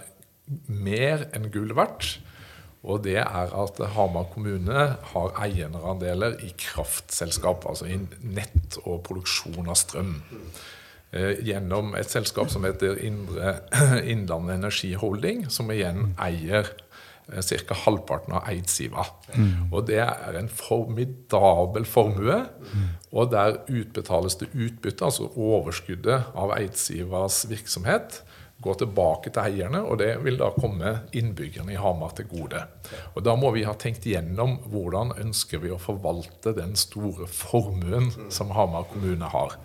[0.69, 2.19] mer enn gull verdt.
[2.85, 9.67] Og det er at Hamar kommune har eierandeler i kraftselskap, altså i nett og produksjon
[9.67, 10.17] av strøm.
[11.15, 13.57] Eh, gjennom et selskap som heter Indre
[14.11, 16.69] Innlandet Energi Holding, som igjen eier
[17.27, 17.75] ca.
[17.83, 19.03] halvparten av Eidsiva.
[19.71, 22.37] Og det er en formidabel formue.
[23.11, 28.21] Og der utbetales det utbytte, altså overskuddet av Eidsivas virksomhet,
[28.63, 32.63] går tilbake til eierne, og det vil da komme innbyggerne i Hamar til gode.
[33.13, 38.09] Og Da må vi ha tenkt igjennom hvordan ønsker vi å forvalte den store formuen
[38.33, 39.57] som Hamar kommune har.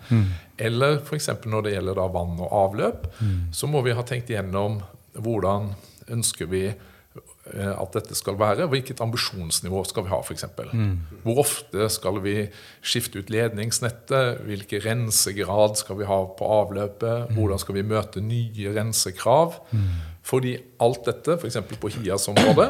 [0.57, 1.29] Eller f.eks.
[1.45, 3.07] når det gjelder da vann og avløp,
[3.51, 4.81] så må vi ha tenkt igjennom
[5.17, 5.73] hvordan
[6.13, 6.92] ønsker vi eh,
[7.43, 8.69] at dette skal være.
[8.71, 10.45] Hvilket ambisjonsnivå skal vi ha, f.eks.?
[11.25, 12.35] Hvor ofte skal vi
[12.79, 14.39] skifte ut ledningsnettet?
[14.47, 17.33] Hvilken rensegrad skal vi ha på avløpet?
[17.35, 19.57] Hvordan skal vi møte nye rensekrav?
[20.23, 21.57] Fordi alt dette, f.eks.
[21.81, 22.69] på HIAs område,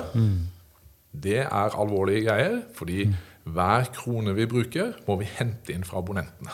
[1.13, 2.61] det er alvorlige greier.
[2.73, 3.05] Fordi
[3.43, 6.49] hver krone vi bruker, må vi hente inn fra abonnentene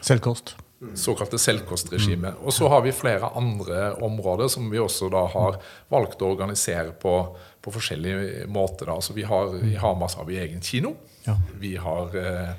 [0.00, 0.56] Selvkost.
[0.94, 2.32] Såkalte selvkostregime.
[2.44, 5.58] Og så har vi flere andre områder som vi også da har
[5.90, 7.14] valgt å organisere på,
[7.62, 8.92] på forskjellige måter.
[8.94, 10.94] Altså vi har, I Hamas har vi egen kino.
[11.26, 11.34] Ja.
[11.58, 12.52] Vi har eh,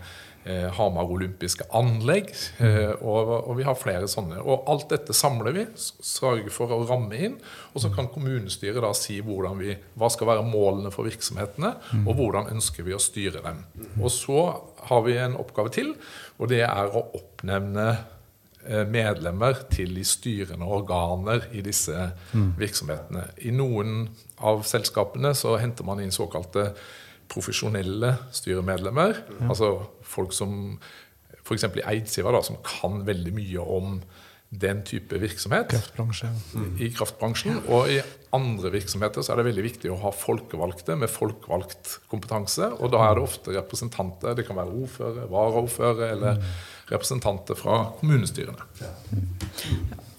[0.44, 4.42] eh, Hamar olympiske anlegg, eh, og, og vi har flere sånne.
[4.44, 7.38] Og alt dette samler vi, sørger for å ramme inn.
[7.74, 11.72] Og så kan kommunestyret da si vi, hva skal være målene for virksomhetene,
[12.04, 13.64] og hvordan ønsker vi å styre dem.
[14.02, 14.44] Og så
[14.88, 15.94] har vi en oppgave til,
[16.38, 17.88] og det er å oppnevne
[18.66, 23.28] eh, medlemmer til de styrende organer i disse virksomhetene.
[23.44, 24.08] I noen
[24.40, 26.72] av selskapene så henter man inn såkalte
[27.30, 29.20] profesjonelle styremedlemmer.
[29.46, 30.80] Altså folk som
[31.44, 31.68] f.eks.
[31.78, 34.00] i Eidsiva, da, som kan veldig mye om
[34.50, 36.30] den type virksomhet Kraftbransje.
[36.82, 37.60] i kraftbransjen.
[37.70, 38.00] Og i
[38.36, 42.72] andre virksomheter så er det veldig viktig å ha folkevalgte med folkevalgt kompetanse.
[42.78, 46.44] Og da er det ofte representanter, det kan være ordfører, varaordfører eller
[46.90, 48.68] representanter fra kommunestyrene.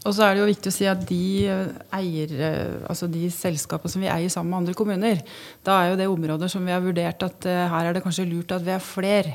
[0.08, 3.26] Og så er det jo viktig å si at de eh, eier, eh, altså de
[3.34, 5.20] selskapene som vi eier sammen med andre kommuner,
[5.66, 8.24] da er jo det områder som vi har vurdert at eh, her er det kanskje
[8.30, 9.34] lurt at vi er flere.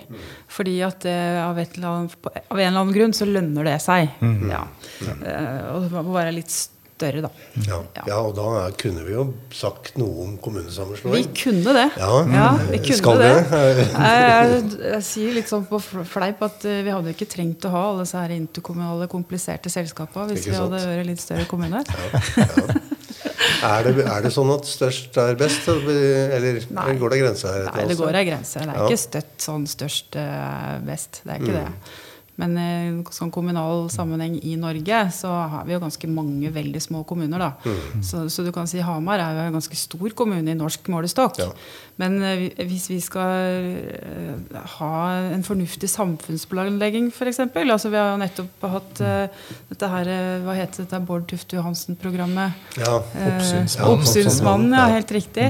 [0.50, 4.10] Fordi at av, et eller annet, av en eller annen grunn så lønner det seg.
[4.50, 4.64] Ja.
[5.06, 7.30] Eh, og det må være litt større, da.
[7.68, 8.04] Ja, Ja.
[8.08, 11.26] ja og da kunne vi jo sagt noe om kommunesammenslåing.
[11.26, 11.90] Vi kunne det.
[12.00, 12.54] Ja.
[12.72, 13.32] vi kunne Skal det.
[13.52, 13.88] det?
[14.96, 18.06] Jeg, sier litt sånn på fleip at eh, vi hadde ikke trengt å ha alle
[18.06, 21.84] disse her interkommunale, kompliserte selskapene hvis vi hadde vært litt større kommune.
[23.66, 26.96] Er det, er det sånn at størst er best, eller Nei.
[27.00, 27.70] går det grenser her?
[27.74, 28.60] Nei, det går ei grense.
[28.62, 28.86] Det er Ja.
[28.88, 31.22] ikke støtt sånn størst eh, best.
[31.26, 31.68] Det er ikke det.
[32.42, 36.82] Men i eh, sånn kommunal sammenheng i Norge så har vi jo ganske mange veldig
[36.84, 37.40] små kommuner.
[37.40, 37.76] da.
[38.04, 41.40] Så, så du kan si Hamar er jo en ganske stor kommune i norsk målestokk.
[41.40, 41.52] Ja.
[42.02, 44.96] Men eh, hvis vi skal eh, ha
[45.32, 47.40] en fornuftig samfunnsplanlegging f.eks.
[47.40, 50.10] Altså, vi har jo nettopp hatt uh, dette her
[50.44, 52.60] Hva heter dette Bård Tufte Johansen-programmet?
[52.82, 53.00] Ja.
[53.16, 55.48] Eh, Uh, Oppsynsmannen, ja, helt riktig.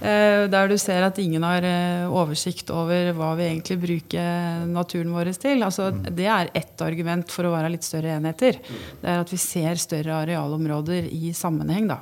[0.00, 1.64] Uh, Der du ser at ingen har
[2.08, 5.62] oversikt over hva vi egentlig bruker naturen vår til.
[5.66, 8.58] Altså, det er ett argument for å være litt større enheter.
[9.02, 11.88] Det er at vi ser større arealområder i sammenheng.
[11.88, 12.00] da.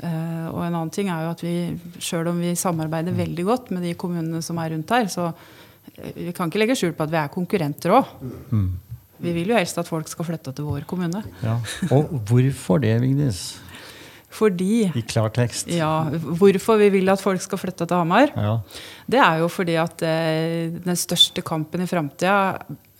[0.00, 1.54] Eh, og en annen ting er jo at vi,
[2.00, 5.32] sjøl om vi samarbeider veldig godt med de kommunene som er rundt her, så
[6.00, 8.06] Vi kan ikke legge skjul på at vi er konkurrenter òg.
[9.20, 11.22] Vi vil jo helst at folk skal flytte til vår kommune.
[11.42, 11.56] Ja.
[11.90, 13.58] Og hvorfor det, Vignes?
[14.30, 15.68] Fordi I klartekst.
[15.74, 16.04] ja,
[16.38, 18.30] Hvorfor vi vil at folk skal flytte til Hamar?
[18.36, 18.52] Ja.
[19.10, 22.36] Det er jo fordi at eh, den største kampen i framtida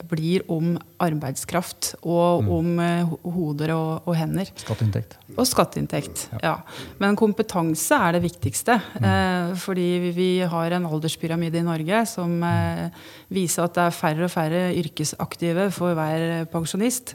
[0.09, 4.49] blir om arbeidskraft og om eh, hoder og, og hender.
[4.63, 5.17] Skatteinntekt.
[5.37, 6.25] Og skatteinntekt.
[6.43, 6.57] Ja.
[6.99, 8.79] Men kompetanse er det viktigste.
[9.01, 12.91] Eh, fordi vi- vi har en alderspyramide i Norge som eh,
[13.31, 17.15] viser at det er færre og færre yrkesaktive for hver pensjonist.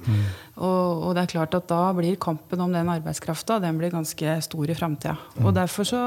[0.56, 4.38] Og, og det er klart at da blir kampen om den arbeidskrafta den blir ganske
[4.46, 5.18] stor i framtida.
[5.44, 6.00] Og derfor så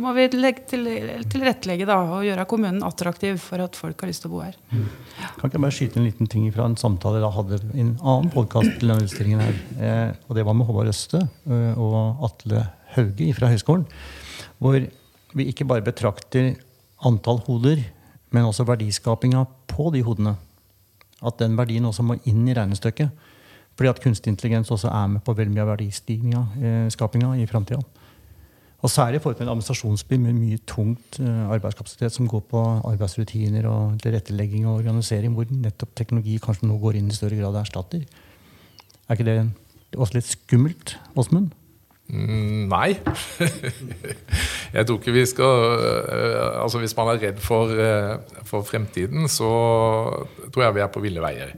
[0.00, 4.30] må vi tilrettelegge til, da, og gjøre kommunen attraktiv for at folk har lyst til
[4.30, 4.56] å bo her.
[4.70, 7.94] Kan ikke jeg bare skyte en liten ting fra en samtale jeg hadde i en
[8.00, 8.82] annen podkast.
[8.82, 12.62] Eh, og det var med Håvard Øste eh, og Atle
[12.94, 13.86] Hauge fra Høgskolen.
[14.58, 14.78] Hvor
[15.36, 16.54] vi ikke bare betrakter
[17.04, 17.82] antall hoder,
[18.32, 20.36] men også verdiskapinga på de hodene.
[21.24, 23.10] At den verdien også må inn i regnestykket.
[23.76, 27.82] Fordi at kunstig intelligens også er med på veldig mye av verdiskapinga i framtida.
[28.84, 32.64] Og særlig i forhold til en administrasjonsby med mye tungt eh, arbeidskapasitet som går på
[32.84, 37.54] arbeidsrutiner og tilrettelegging og organisering, hvor nettopp teknologi kanskje nå går inn i større grad
[37.54, 38.04] og erstatter.
[39.06, 39.38] Er ikke det
[39.96, 41.54] også litt skummelt, Åsmund?
[42.06, 42.92] Mm, Nei.
[44.76, 49.28] Jeg tror ikke vi skal øh, Altså Hvis man er redd for, øh, for fremtiden,
[49.28, 49.48] så
[50.54, 51.50] tror jeg vi er på ville veier.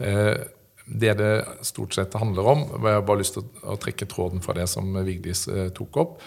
[0.00, 0.36] Eh,
[0.84, 1.30] Det det
[1.64, 4.66] stort sett handler om og Jeg har bare lyst til å, trekke tråden fra det
[4.68, 6.18] som Vigdis eh, tok opp.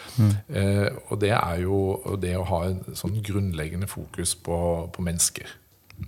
[0.49, 1.77] Eh, og det er jo
[2.17, 4.57] det å ha en sånn grunnleggende fokus på,
[4.93, 5.53] på mennesker.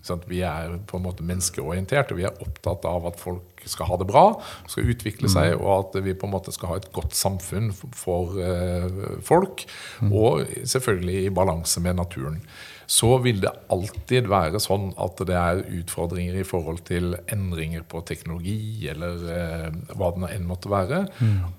[0.06, 3.90] Sånn vi er på en måte menneskeorientert, og vi er opptatt av at folk skal
[3.90, 4.24] ha det bra,
[4.70, 8.38] skal utvikle seg, og at vi på en måte skal ha et godt samfunn for
[8.38, 9.66] eh, folk.
[10.10, 12.44] Og selvfølgelig i balanse med naturen.
[12.90, 18.02] Så vil det alltid være sånn at det er utfordringer i forhold til endringer på
[18.08, 21.04] teknologi, eller eh, hva det enn måtte være.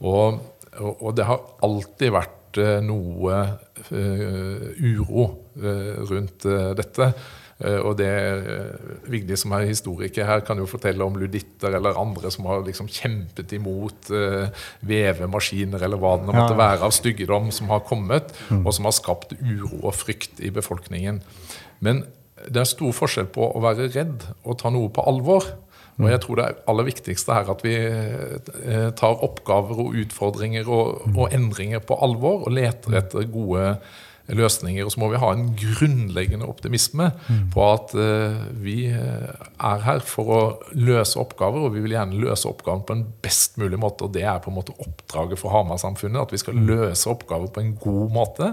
[0.00, 0.40] Og,
[0.80, 3.44] og, og det har alltid vært eh, noe
[3.94, 5.28] eh, uro
[5.62, 7.12] eh, rundt eh, dette.
[7.60, 8.10] Eh, Og det
[9.04, 12.64] Vigdi Vigdis som er historiker her, kan jo fortelle om luditter eller andre som har
[12.64, 14.48] liksom kjempet imot uh,
[14.86, 18.32] vevemaskiner eller hva det måtte være av styggedom som har kommet,
[18.64, 21.20] og som har skapt uro og frykt i befolkningen.
[21.84, 22.04] Men
[22.48, 25.44] det er stor forskjell på å være redd og ta noe på alvor.
[26.00, 30.70] Og jeg tror det er aller viktigste er at vi eh, tar oppgaver og utfordringer
[30.70, 33.74] og, og endringer på alvor og leter etter gode
[34.36, 34.84] løsninger.
[34.84, 37.10] Og så må vi ha en grunnleggende optimisme
[37.54, 40.40] på at uh, vi eh, er her for å
[40.76, 44.06] løse oppgaver, og vi vil gjerne løse oppgaven på en best mulig måte.
[44.06, 47.64] Og det er på en måte oppdraget for Hamar-samfunnet, at vi skal løse oppgaver på
[47.64, 48.52] en god måte.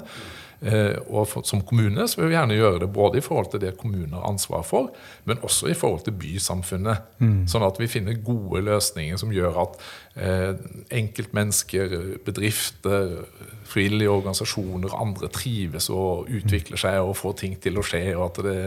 [0.62, 3.62] Eh, og for, som kommune så vil vi gjerne gjøre det både i forhold til
[3.62, 4.89] det kommunen har ansvar for,
[5.30, 7.13] men også i forhold til bysamfunnet.
[7.52, 9.78] Sånn at vi finner gode løsninger som gjør at
[10.15, 10.65] eh,
[10.98, 11.93] enkeltmennesker,
[12.26, 13.20] bedrifter,
[13.67, 18.04] frivillige organisasjoner og andre trives og utvikler seg og får ting til å skje.
[18.15, 18.58] og at det,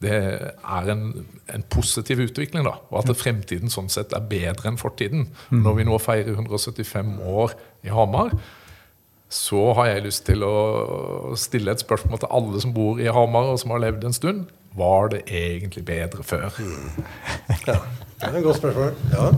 [0.00, 1.04] det er en,
[1.52, 5.26] en positiv utvikling, da, og at fremtiden sånn sett er bedre enn fortiden.
[5.50, 8.32] Når vi nå feirer 175 år i Hamar,
[9.30, 13.52] så har jeg lyst til å stille et spørsmål til alle som bor i Hamar
[13.52, 14.48] og som har levd en stund.
[14.76, 16.50] Var det egentlig bedre før?
[17.66, 18.92] Ja, det er et godt spørsmål.
[19.14, 19.30] Ja.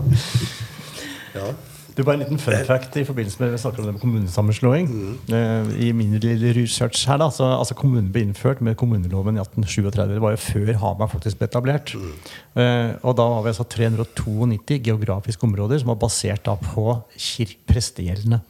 [1.37, 1.53] ja.
[1.93, 4.87] Du, bare en liten fun fact i forbindelse med vi snakker om det med kommunesammenslåing.
[4.89, 5.69] Mm.
[5.77, 10.15] I min lille research her da, så, altså Kommunen ble innført med kommuneloven i 1837.
[10.15, 11.93] Det var jo før Hamar faktisk ble etablert.
[11.93, 17.61] Eh, og da var vi altså 392 geografiske områder som var basert da på kirk
[17.69, 18.41] prestegjeldene.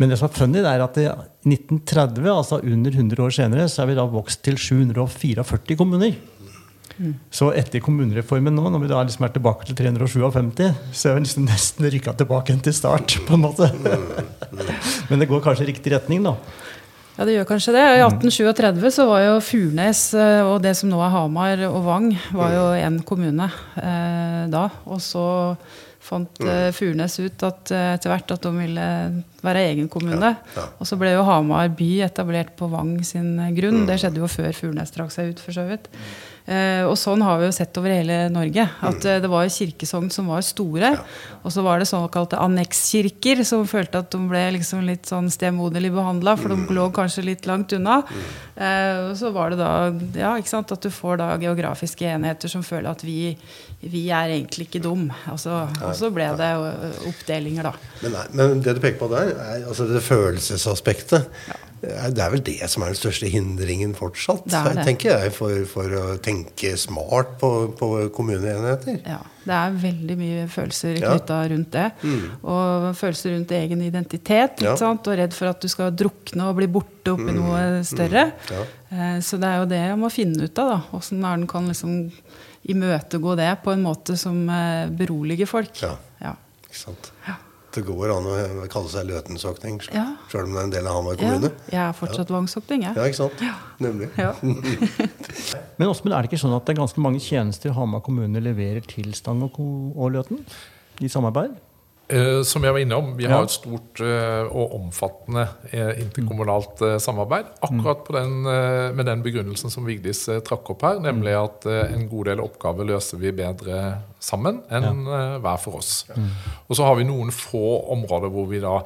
[0.00, 1.06] Men det som er funny, er at i
[1.46, 6.16] 1930, altså under 100 år senere, så er vi da vokst til 744 kommuner.
[7.34, 11.24] Så etter kommunereformen nå, når vi da liksom er tilbake til 357, så er vi
[11.24, 13.16] liksom nesten rykka tilbake til start.
[13.26, 13.70] på en måte.
[15.10, 16.36] Men det går kanskje i riktig retning, da.
[17.14, 17.82] Ja, det gjør kanskje det.
[17.94, 22.08] I 1837 så var jo Furnes eh, og det som nå er Hamar og Vang,
[22.34, 23.46] var jo én kommune
[23.78, 24.64] eh, da.
[24.90, 25.26] Og så
[26.04, 26.74] fant mm.
[26.76, 28.88] Furnes ut at eh, etter hvert at de ville
[29.44, 30.34] være egen kommune.
[30.56, 30.66] ja.
[30.78, 33.84] Og så ble jo Hamar by etablert på Vang sin grunn.
[33.88, 35.90] Det skjedde jo før Furnes trakk seg ut, for så vidt.
[36.44, 38.66] Eh, og sånn har vi jo sett over hele Norge.
[38.84, 39.22] At mm.
[39.24, 40.90] det var kirkesogn som var store.
[41.40, 45.94] Og så var det såkalte annekskirker som følte at de ble liksom litt sånn stemoderlig
[45.94, 48.02] behandla, for de lå kanskje litt langt unna.
[48.54, 49.72] Eh, og så var det da
[50.20, 53.32] ja, ikke sant, at du får da geografiske enheter som føler at vi,
[53.82, 55.10] vi er egentlig ikke dum.
[55.30, 56.52] Altså, og så ble det
[57.10, 57.74] oppdelinger, da.
[58.02, 61.28] Men, nei, men det du peker på der, er altså det følelsesaspektet.
[61.84, 64.84] Det er vel det som er den største hindringen fortsatt, Det det.
[64.86, 69.02] tenker jeg, for, for å tenke smart på, på kommuneenheter.
[69.04, 71.12] Ja, det er veldig mye følelser Ja.
[71.52, 71.84] rundt det.
[72.40, 74.64] Og følelser rundt egen identitet.
[74.64, 74.72] Ja.
[74.80, 75.04] sant?
[75.12, 78.30] Og redd for at du skal drukne og bli borte oppi noe større.
[78.48, 78.64] Ja.
[78.88, 80.68] Eh, Så det er jo det jeg må finne ut av.
[80.72, 80.80] da.
[80.96, 82.12] Åssen er den kan liksom
[82.70, 85.74] imøtegå det på en måte som eh, beroliger folk.
[85.82, 85.96] Ja.
[86.22, 86.34] Ja.
[86.66, 87.10] Ikke sant?
[87.28, 87.36] Ja.
[87.74, 90.04] Det går an å kalle seg løtensokning, Ja.
[90.30, 91.50] sjøl om det er en del av Hamar Ja, kommune.
[91.72, 92.94] jeg er fortsatt vangsokting, jeg.
[92.94, 93.42] Ja, ikke sant?
[93.82, 94.10] Nemlig.
[94.16, 94.30] Ja.
[95.78, 98.84] Men Åsmund, er det ikke sånn at det er ganske mange tjenester Hamar kommune leverer
[98.86, 100.44] til Stang og, og Løten
[101.02, 101.56] i samarbeid?
[102.08, 103.30] Eh, Som jeg var innom, vi Ja.
[103.38, 107.46] har et stort eh, og omfattende eh, interkommunalt samarbeid.
[107.64, 108.42] Akkurat på den,
[108.94, 112.84] med den begrunnelsen som Vigdis trakk opp her, nemlig at eh, en god del oppgaver
[112.84, 115.04] løser vi bedre sammen enn
[115.40, 116.04] hver for oss.
[116.68, 118.82] Og så har vi noen få områder hvor vi da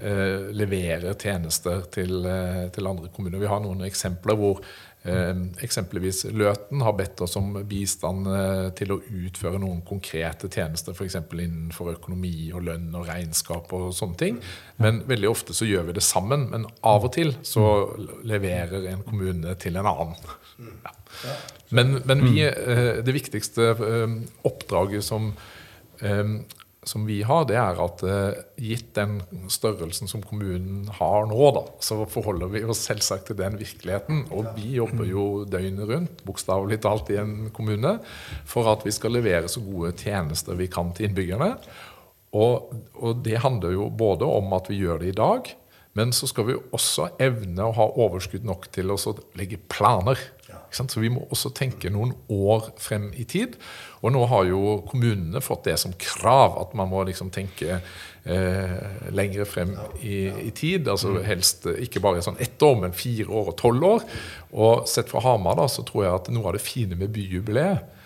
[0.00, 2.22] leverer tjenester til,
[2.72, 3.38] til andre kommuner.
[3.42, 4.62] Vi har noen eksempler hvor
[5.00, 11.16] eksempelvis Løten har bedt oss om bistand eh, til å utføre noen konkrete tjenester, f.eks.
[11.32, 14.40] innenfor økonomi og lønn og regnskap og sånne ting.
[14.76, 16.50] Men veldig ofte så gjør vi det sammen.
[16.52, 17.64] Men av og til så
[18.28, 20.36] leverer en kommune til en annen.
[20.60, 20.94] Ja.
[21.70, 24.16] Men, men vi, eh, det viktigste eh,
[24.48, 25.32] oppdraget som
[26.04, 26.36] eh,
[26.82, 29.18] som vi har, det er at eh, gitt den
[29.52, 34.24] størrelsen som kommunen har nå, da, så forholder vi oss selvsagt til den virkeligheten.
[34.32, 37.98] Og vi jobber jo døgnet rundt, bokstavelig talt, i en kommune
[38.48, 41.52] for at vi skal levere så gode tjenester vi kan til innbyggerne.
[42.40, 45.52] Og, og det handler jo både om at vi gjør det i dag,
[45.98, 48.98] men så skal vi også evne å ha overskudd nok til å
[49.36, 50.20] legge planer.
[50.70, 53.56] Så vi må også tenke noen år frem i tid.
[54.00, 58.76] Og nå har jo kommunene fått det som krav, at man må liksom tenke eh,
[59.14, 60.88] lengre frem i, i tid.
[60.88, 64.06] altså Helst ikke bare sånn ett år, men fire år og tolv år.
[64.52, 67.98] Og sett fra Hamar da, så tror jeg at noe av det fine med byjubileet,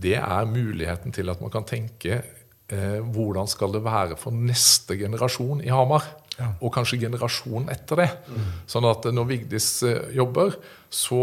[0.00, 4.96] det er muligheten til at man kan tenke eh, hvordan skal det være for neste
[5.00, 6.06] generasjon i Hamar?
[6.60, 8.10] Og kanskje generasjonen etter det.
[8.70, 10.56] Sånn at når Vigdis eh, jobber,
[10.90, 11.20] så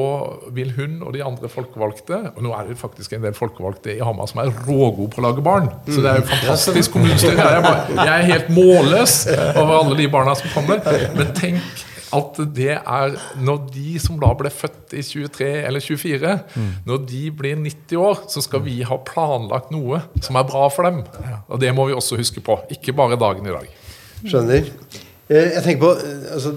[0.55, 3.99] vil hun og de andre folkevalgte Og nå er det faktisk en del folkevalgte i
[3.99, 5.67] Hamar som er rågode på å lage barn.
[5.89, 7.49] Så det er jo fantastisk kommunestyre.
[7.57, 9.19] Jeg jeg er helt målløs
[9.57, 10.79] over alle de barna som kommer.
[11.17, 16.35] Men tenk at det er Når de som da ble født i 23 eller 24,
[16.87, 20.87] når de blir 90 år, så skal vi ha planlagt noe som er bra for
[20.87, 21.03] dem.
[21.47, 22.59] Og det må vi også huske på.
[22.71, 23.67] Ikke bare dagen i dag.
[24.23, 24.71] Skjønner.
[25.27, 26.53] Eh, Jeg tenker på, eh, altså,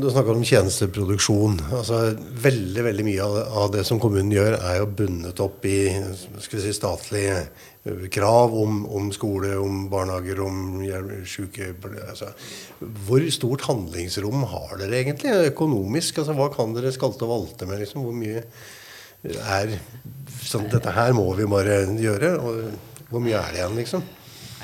[0.00, 1.58] Du snakker om tjenesteproduksjon.
[1.76, 5.92] altså Veldig veldig mye av det, som kommunen gjør, er jo bundet opp i
[6.40, 7.36] skal vi si, statlige
[7.84, 10.80] eh, krav om, om skole, om barnehager, om
[11.28, 11.74] syke
[12.08, 12.32] altså,
[12.80, 16.18] Hvor stort handlingsrom har dere egentlig økonomisk?
[16.18, 17.80] altså Hva kan dere skalte og valte med?
[17.84, 18.44] liksom Hvor mye
[19.24, 19.78] er
[20.44, 22.38] sånn Dette her må vi bare gjøre.
[22.40, 24.02] og Hvor mye er det igjen, liksom?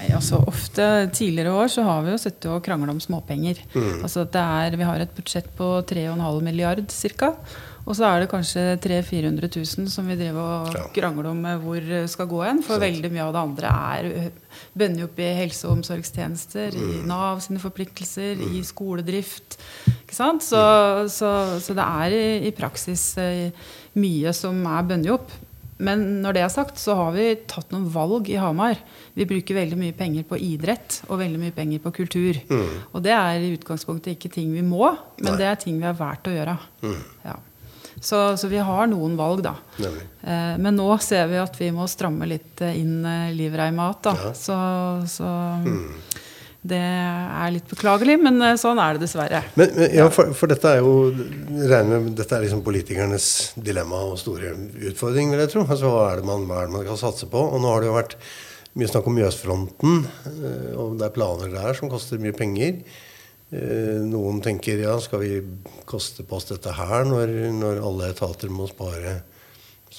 [0.00, 3.58] Nei, altså ofte Tidligere år så har vi jo sittet og krangla om småpenger.
[4.00, 7.34] Altså at det er, Vi har et budsjett på 3,5 milliard ca.
[7.88, 9.48] Og så er det kanskje 300 000-400
[9.80, 10.82] 000 som vi driver og Ja.
[10.94, 12.62] krangler om eh, hvor skal gå hen.
[12.62, 14.32] For veldig mye av det andre er
[14.76, 19.56] bønner opp i helse- og omsorgstjenester, i Nav sine forpliktelser, i skoledrift.
[20.04, 20.44] Ikke sant?
[20.44, 20.60] Så,
[21.10, 23.50] så, så det er i, i praksis eh,
[23.96, 25.32] mye som er bundet opp.
[25.80, 28.80] Men når det er sagt, så har vi tatt noen valg i Hamar.
[29.16, 32.40] Vi bruker veldig mye penger på idrett og veldig mye penger på kultur.
[32.92, 34.90] Og det er i utgangspunktet ikke ting vi må,
[35.20, 35.38] men Nei.
[35.40, 36.56] det er ting vi har valgt å gjøre.
[37.24, 37.38] Ja.
[38.00, 39.54] Så, så vi har noen valg, da.
[39.80, 43.04] Eh, men nå ser vi at vi må stramme litt eh, inn
[43.36, 44.22] livreima igjen.
[44.24, 44.32] Ja.
[44.36, 44.56] Så,
[45.10, 45.32] så
[46.60, 49.40] det er litt beklagelig, men eh, sånn er det dessverre.
[49.56, 54.18] Men, men ja, for, for dette er jo med, dette er liksom politikernes dilemma og
[54.20, 54.52] store
[54.90, 55.64] utfordring, vil jeg tro.
[55.64, 57.40] Altså, hva, er man, hva er det man kan satse på?
[57.40, 58.18] Og nå har det jo vært
[58.76, 60.02] mye snakk om Mjøsfronten,
[60.34, 62.82] eh, og det er planer der som koster mye penger.
[63.50, 65.32] Eh, Noen tenker ja, skal vi
[65.88, 69.22] koste på oss dette her når, når alle etater må spare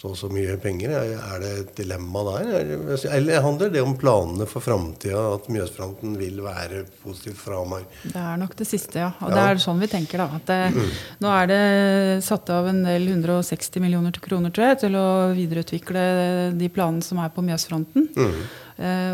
[0.02, 0.90] så og så mye penger?
[1.14, 2.48] Er, det et dilemma der?
[2.58, 7.84] Er Eller handler det om planene for framtida, at Mjøsfronten vil være positivt fra Hamar?
[8.04, 9.12] Det er nok det siste, ja.
[9.22, 9.36] Og Ja.
[9.36, 10.30] det er sånn vi tenker, da.
[10.40, 10.90] At det,
[11.22, 15.06] Nå er det satt av en del 160 millioner kroner, tror jeg, til å
[15.38, 18.10] videreutvikle de planene som er på Mjøsfronten.
[18.18, 18.42] Eh,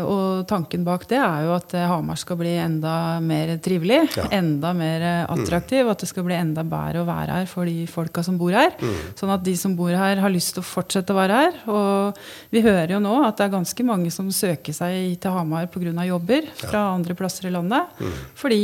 [0.06, 4.00] og tanken bak det er jo at eh, Hamar skal bli enda mer trivelig.
[4.16, 4.26] Ja.
[4.38, 5.88] Enda mer eh, attraktiv.
[5.90, 8.74] At det skal bli enda bedre å være her for de folka som bor her.
[9.18, 11.58] Sånn at de som bor her, har lyst til å fortsette å være her.
[11.72, 12.20] Og
[12.54, 15.92] vi hører jo nå at det er ganske mange som søker seg til Hamar pga.
[16.08, 18.00] jobber fra andre plasser i landet.
[18.38, 18.60] Fordi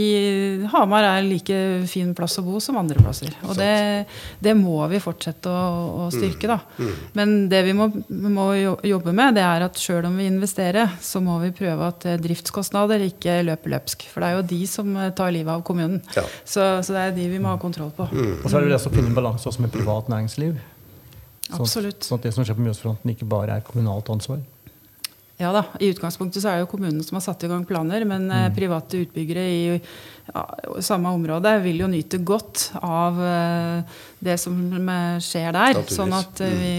[0.72, 1.58] Hamar er like
[1.90, 3.34] fin plass å bo som andre plasser.
[3.48, 4.06] Og det,
[4.42, 6.60] det må vi fortsette å, å styrke, da.
[7.18, 8.50] Men det vi må, må
[8.84, 12.20] jobbe med, det er at sjøl om vi investerer, så må vi prøve at eh,
[12.22, 14.06] driftskostnader ikke løper løpsk.
[14.12, 16.00] For det er jo de som eh, tar livet av kommunen.
[16.16, 16.24] Ja.
[16.42, 18.08] Så, så det er de vi må ha kontroll på.
[18.08, 20.56] Og så er det det å finne en balanse også med privat næringsliv.
[21.44, 22.06] Sånn, Absolutt.
[22.06, 24.40] sånn at det som skjer på Mjøsfronten, ikke bare er kommunalt ansvar.
[25.40, 28.04] Ja da, I utgangspunktet så er det jo kommunen som har satt i gang planer,
[28.06, 28.54] men mm.
[28.54, 30.44] private utbyggere i ja,
[30.84, 35.82] samme område vil jo nyte godt av eh, det som eh, skjer der.
[35.90, 36.74] Sånn at eh, vi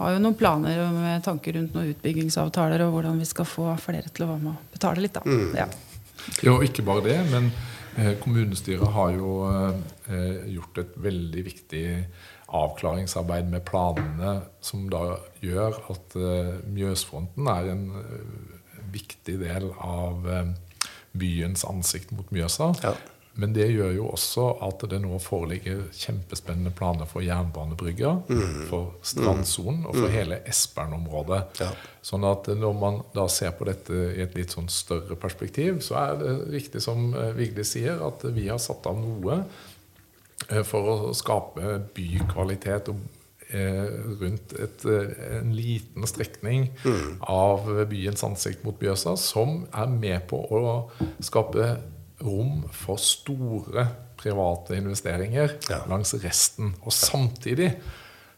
[0.00, 4.08] har jo noen planer med tanker rundt noen utbyggingsavtaler og hvordan vi skal få flere
[4.08, 5.18] til å være med og betale litt.
[5.18, 5.38] da.
[5.58, 5.68] Ja.
[6.44, 7.50] Jo, ikke bare det, men
[7.98, 11.84] eh, kommunestyret har jo eh, gjort et veldig viktig
[12.60, 14.34] avklaringsarbeid med planene,
[14.64, 15.04] som da
[15.44, 17.86] gjør at eh, Mjøsfronten er en
[18.90, 20.26] viktig del av
[21.16, 22.72] byens ansikt mot Mjøsa.
[22.82, 22.96] Ja.
[23.38, 28.14] Men det gjør jo også at det nå foreligger kjempespennende planer for jernbanebrygga,
[28.70, 31.40] for strandsonen og for hele Espern-området.
[31.62, 31.70] Ja.
[32.04, 35.98] Sånn at når man da ser på dette i et litt sånn større perspektiv, så
[36.02, 39.38] er det riktig som eh, Vigdis sier, at vi har satt av noe
[40.48, 42.98] eh, for å skape bykvalitet og
[43.46, 43.86] eh,
[44.24, 44.84] rundt et,
[45.38, 46.66] en liten strekning
[47.20, 50.76] av byens ansikt mot Bjøsa, som er med på å
[51.22, 51.72] skape
[52.24, 53.86] rom for store
[54.20, 55.82] private investeringer Ja.
[55.88, 56.74] langs resten.
[56.84, 57.72] Og samtidig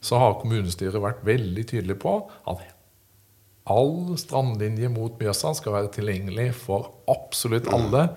[0.02, 2.16] så har kommunestyret vært veldig tydelig på
[2.50, 2.62] at
[3.72, 8.08] all strandlinje mot Mjøsa skal være tilgjengelig for absolutt alle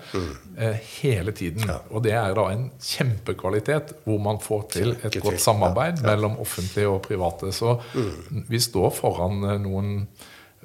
[0.58, 1.70] eh, hele tiden.
[1.94, 6.90] Og det er da en kjempekvalitet hvor man får til et godt samarbeid mellom offentlige
[6.90, 7.52] og private.
[7.54, 7.76] Så
[8.50, 9.92] vi står foran eh, noen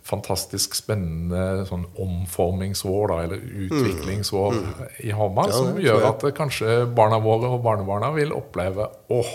[0.08, 4.58] fantastisk spennende sånn omformingsår da, eller utviklingsår
[5.06, 9.32] i Hamar, Ja, som gjør at eh, kanskje barna våre og barnebarna vil oppleve åh,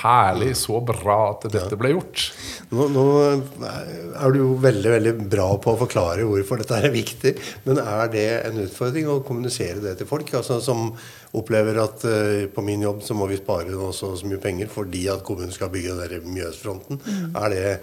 [0.00, 2.24] herlig, så bra at dette ble gjort.
[2.72, 7.34] Nå, nå er du jo veldig veldig bra på å forklare hvorfor dette er viktig.
[7.66, 10.32] Men er det en utfordring å kommunisere det til folk?
[10.38, 10.94] Altså, som
[11.36, 15.04] opplever at uh, på min jobb så må vi spare så, så mye penger fordi
[15.12, 17.02] at kommunen skal bygge den der Mjøsfronten.
[17.34, 17.74] Er, det,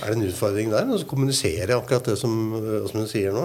[0.00, 0.90] er det en utfordring der?
[0.90, 3.44] å kommunisere akkurat det som Åsmund sier nå?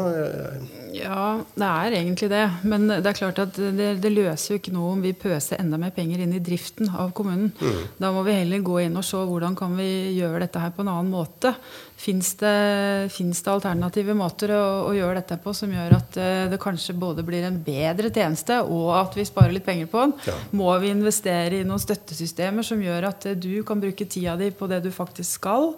[0.96, 2.44] Ja, det er egentlig det.
[2.64, 5.80] Men det er klart at det, det løser jo ikke noe om vi pøser enda
[5.82, 7.52] mer penger inn i driften av kommunen.
[8.00, 10.86] Da må vi heller gå inn og se hvordan kan vi gjøre dette her på
[10.86, 11.52] en annen måte.
[12.00, 12.56] Fins det,
[13.16, 17.24] det alternative måter å, å gjøre dette på som gjør at eh, det kanskje både
[17.26, 20.16] blir en bedre tjeneste og at vi sparer litt penger på den?
[20.28, 20.36] Ja.
[20.60, 24.52] Må vi investere i noen støttesystemer som gjør at eh, du kan bruke tida di
[24.52, 25.72] på det du faktisk skal?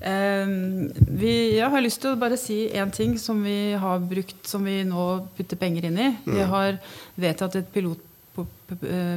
[0.00, 4.44] Ehm, vi, jeg har lyst til å bare si én ting som vi har brukt,
[4.46, 5.06] som vi nå
[5.38, 6.12] putter penger inn i.
[6.26, 6.78] Vi har
[7.18, 8.04] vedtatt et pilot,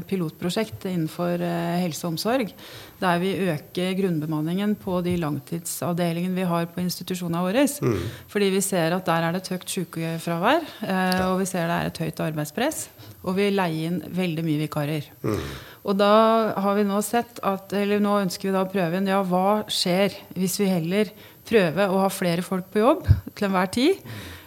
[0.09, 2.53] pilotprosjekt innenfor eh, helse og omsorg.
[3.01, 7.67] Der vi øker grunnbemanningen på de langtidsavdelingene vi har på institusjonene våre.
[8.31, 11.77] Fordi vi ser at der er det et høyt sykefravær, eh, og vi ser det
[11.77, 12.87] er et høyt arbeidspress.
[13.21, 15.09] Og vi leier inn veldig mye vikarer.
[15.81, 16.13] Og da
[16.61, 19.63] har vi nå sett at, eller nå ønsker vi da å prøve inn ja, hva
[19.69, 21.09] skjer hvis vi heller
[21.47, 24.01] prøver å ha flere folk på jobb til enhver tid.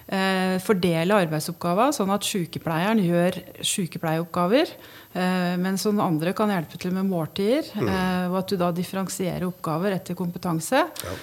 [0.04, 4.74] Eh, fordele arbeidsoppgaver sånn at sykepleieren gjør sykepleieoppgaver.
[5.14, 7.70] Eh, mens noen andre kan hjelpe til med måltider.
[7.78, 7.88] Mm.
[8.32, 10.82] og at du da differensierer oppgaver etter kompetanse.
[10.82, 11.14] Ja.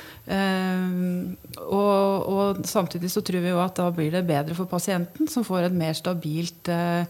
[1.65, 5.43] og, og samtidig så tror vi jo at da blir det bedre for pasienten, som
[5.43, 7.03] får et mer stabilt eh,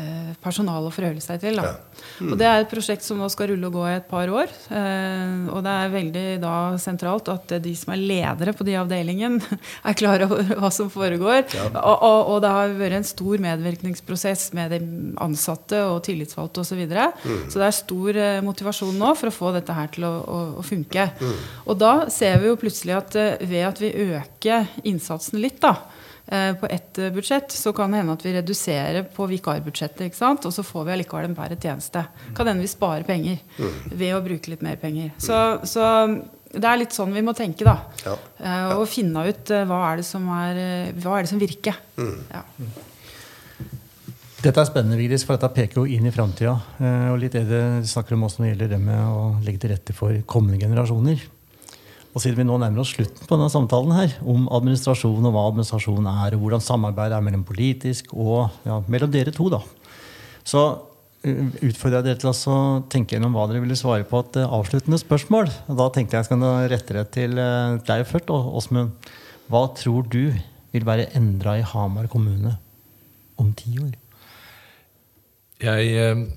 [0.00, 1.60] eh, personal å forholde seg til.
[1.60, 1.74] Da.
[2.24, 4.52] Og Det er et prosjekt som nå skal rulle og gå i et par år.
[4.70, 9.40] Eh, og det er veldig da sentralt at de som er ledere på de avdelingen,
[9.88, 11.44] er klar over hva som foregår.
[11.72, 14.80] Og, og, og det har vært en stor medvirkningsprosess med de
[15.22, 16.72] ansatte og tillitsvalgte osv.
[16.74, 17.04] Så, videre.
[17.22, 20.38] så det er stor eh, motivasjon nå for å få dette her til å, å,
[20.58, 21.06] å funke.
[21.68, 25.76] Og da ser vi jo plutselig at eh, ved at vi øker innsatsen litt, da,
[26.60, 30.06] på ett eh, budsjett, så kan det hende at vi reduserer på vikarbudsjettet.
[30.06, 30.46] ikke sant?
[30.48, 32.06] Og så får vi allikevel en bedre tjeneste.
[32.36, 33.42] Kan hende vi sparer penger
[33.92, 35.12] ved å bruke litt mer penger.
[35.20, 35.84] Så, så
[36.54, 37.76] det er litt sånn vi må tenke, da.
[38.06, 38.16] Ja.
[38.40, 38.56] Ja.
[38.78, 41.78] Og finne ut eh, hva er det som, er, eh, hva er det som virker.
[42.00, 42.42] Ja.
[44.44, 46.52] Dette er spennende, Vigdis, for dette peker jo inn i framtida.
[47.08, 49.72] Og litt det det snakker om også når det gjelder det med å legge til
[49.72, 51.22] rette for kommende generasjoner.
[52.14, 55.48] Og siden vi nå nærmer oss slutten på denne samtalen her, om administrasjon og hva
[55.50, 59.58] administrasjon er, og hvordan samarbeidet er mellom politisk og ja, mellom dere to, da,
[60.46, 62.58] så uh, utfordrer jeg dere til å
[62.92, 65.50] tenke gjennom hva dere ville svare på et uh, avsluttende spørsmål.
[65.66, 69.10] Da tenkte jeg skal rette det til uh, deg først, Åsmund.
[69.50, 70.30] Hva tror du
[70.74, 72.54] vil være endra i Hamar kommune
[73.42, 73.92] om ti år?
[75.64, 76.30] Jeg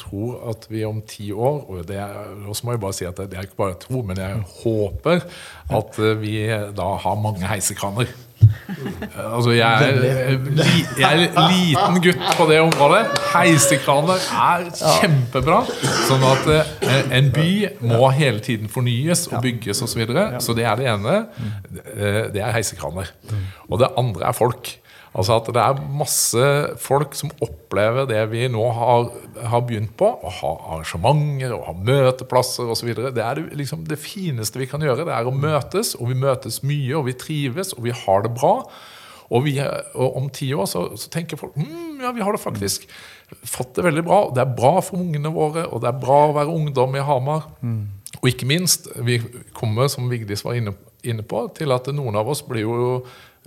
[0.00, 1.98] tror at vi om ti år Og det
[2.48, 5.26] også må jeg bare si at det er ikke bare tro, men jeg håper
[5.68, 6.46] at vi
[6.76, 8.08] da har mange heisekraner.
[9.16, 10.02] Altså, jeg er,
[10.98, 13.02] jeg er liten gutt på det området.
[13.32, 14.66] Heisekraner er
[15.00, 15.60] kjempebra.
[16.06, 17.48] Sånn at eh, en by
[17.82, 19.92] må hele tiden fornyes og bygges osv.
[19.92, 20.26] Så, videre.
[20.44, 21.16] så det er det ene.
[21.96, 23.10] Eh, det er heisekraner.
[23.68, 24.76] Og det andre er folk.
[25.18, 26.48] Altså at det er masse
[26.78, 29.08] folk som opplever det vi nå har,
[29.50, 30.12] har begynt på.
[30.14, 32.92] Å ha arrangementer og ha møteplasser osv.
[32.94, 35.08] Det er det, liksom det fineste vi kan gjøre.
[35.08, 38.32] Det er å møtes, og vi møtes mye, og vi trives, og vi har det
[38.36, 38.54] bra.
[39.28, 42.40] Og, vi, og om ti år så, så tenker folk mm, ja, vi har det
[42.40, 42.86] faktisk
[43.44, 44.20] fått det veldig bra.
[44.32, 47.50] Det er bra for ungene våre, og det er bra å være ungdom i Hamar.
[47.60, 47.82] Mm.
[48.22, 49.18] Og ikke minst, vi
[49.56, 50.72] kommer, som Vigdis var inne,
[51.06, 52.78] inne på, til at noen av oss blir jo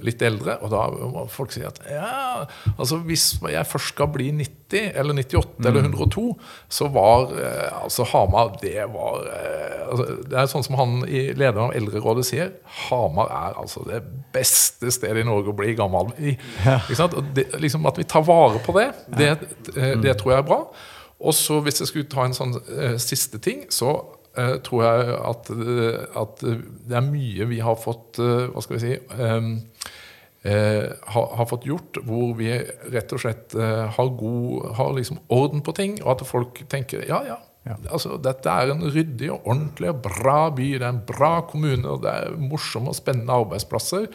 [0.05, 0.57] litt eldre.
[0.63, 2.45] Og da må folk si at ja,
[2.77, 5.67] altså hvis jeg først skal bli 90 eller 98 mm.
[5.67, 6.25] eller 102,
[6.71, 11.25] så var eh, altså Hamar Det var eh, altså, Det er sånn som han i
[11.35, 12.53] lederen av Eldrerådet sier.
[12.87, 14.01] Hamar er altså det
[14.33, 16.37] beste stedet i Norge å bli gammel i.
[17.35, 19.35] Det, liksom At vi tar vare på det, det,
[19.75, 20.63] eh, det tror jeg er bra.
[21.21, 23.93] Og så hvis jeg skulle ta en sånn uh, siste ting, så
[24.63, 26.43] tror jeg at, uh, at,
[26.87, 29.57] det er mye vi har fått Hva skal vi si um,
[30.41, 32.51] eh, har, har, fått gjort, hvor vi
[32.93, 37.05] rett og slett eh, har, god, har liksom orden på ting, og at folk tenker
[37.09, 37.39] ja, ja.
[37.67, 37.77] ja.
[37.89, 40.69] Altså, dette er en ryddig og ordentlig og bra by.
[40.77, 44.09] Det er en bra kommune, og det er morsomme og spennende arbeidsplasser.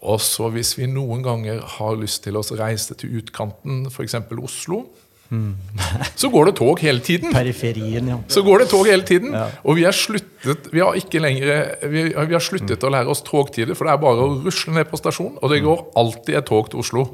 [0.00, 4.16] Og så hvis vi noen ganger har lyst til å reise til utkanten, f.eks.
[4.40, 4.86] Oslo,
[6.20, 7.32] så går det tog hele tiden.
[7.32, 8.18] Periferien, ja.
[8.28, 9.34] Så går det tog hele tiden.
[9.34, 9.46] Ja.
[9.62, 11.52] Og vi, sluttet, vi, har ikke lenger,
[11.86, 12.86] vi, vi har sluttet mm.
[12.88, 15.62] å lære oss togtider, for det er bare å rusle ned på stasjonen, og det
[15.66, 17.06] går alltid et tog til Oslo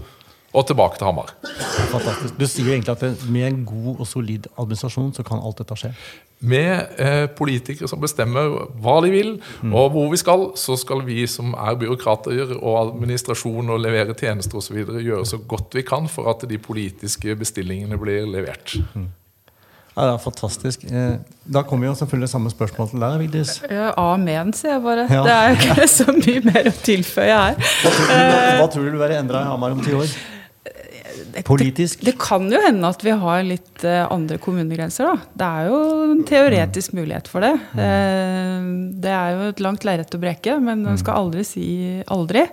[0.57, 1.35] og tilbake til Hamar.
[1.93, 2.39] Fantastisk.
[2.39, 5.77] Du sier jo egentlig at med en god og solid administrasjon så kan alt dette
[5.77, 5.91] skje?
[6.45, 9.30] Med eh, politikere som bestemmer hva de vil
[9.64, 9.70] mm.
[9.72, 14.61] og hvor vi skal, så skal vi som er byråkrater og administrasjon og leverer tjenester
[14.61, 14.82] osv.
[15.01, 18.76] gjøre så godt vi kan for at de politiske bestillingene blir levert.
[18.93, 19.09] Mm.
[19.97, 20.84] Ja, det er fantastisk.
[20.84, 21.16] Eh,
[21.49, 23.57] da kommer jo selvfølgelig samme spørsmål til deg, Vigdis.
[23.70, 25.07] Ja, amen, sier jeg bare.
[25.09, 25.22] Ja.
[25.24, 27.57] Det er ikke så mye mer å tilføye her.
[27.80, 28.16] Hva tror du,
[28.61, 30.12] hva tror du vil være endra i Hamar om ti år?
[31.47, 32.01] Politisk?
[32.01, 35.31] Det, det, kan jo hende at vi har litt uh, andre kommunegrenser, da.
[35.37, 37.01] Det er jo en teoretisk mm.
[37.01, 37.53] mulighet for det.
[37.75, 37.81] Mm.
[37.81, 38.69] Uh,
[39.05, 41.01] det er jo et langt lerret å breke, men man mm.
[41.03, 41.67] skal aldri si
[42.12, 42.47] aldri.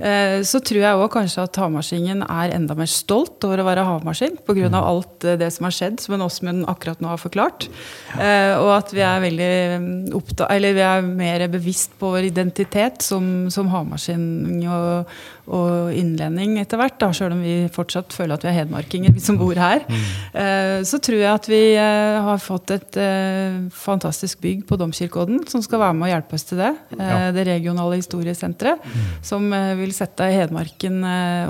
[0.00, 3.86] Uh, så tror jeg òg kanskje at hamarsingen er enda mer stolt over å være
[3.88, 4.72] hamarsing pga.
[4.84, 7.68] Alt det som har skjedd, som en Åsmund akkurat nå har forklart.
[8.14, 13.48] og at vi er veldig opptatt Eller vi er mer bevisst på vår identitet som,
[13.52, 15.10] som hamarsing og,
[15.44, 19.20] og innlending etter hvert, da, sjøl om vi fortsatt føler at vi er hedmarkinger, vi
[19.20, 19.82] som bor her.
[19.84, 20.04] Mm.
[20.32, 25.42] Uh, så tror jeg at vi uh, har fått et uh, fantastisk bygg på Domkirkeodden
[25.50, 26.72] som skal være med å hjelpe oss til det.
[26.96, 27.18] Ja.
[27.34, 28.80] Det regionale historiesenteret.
[28.84, 29.04] Mm.
[29.24, 31.02] Som vil sette Hedmarken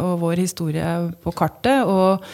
[0.02, 0.88] og vår historie
[1.22, 1.86] på kartet.
[1.86, 2.24] Og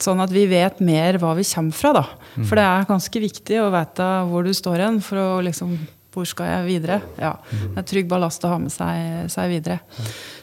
[0.00, 2.04] sånn at vi vet mer hva vi kommer fra, da.
[2.34, 2.44] Mm.
[2.48, 5.76] For det er ganske viktig å vite hvor du står hen for å liksom
[6.10, 7.00] hvor skal jeg videre?
[7.20, 9.80] Ja, Det er trygg ballast å ha med seg, seg videre.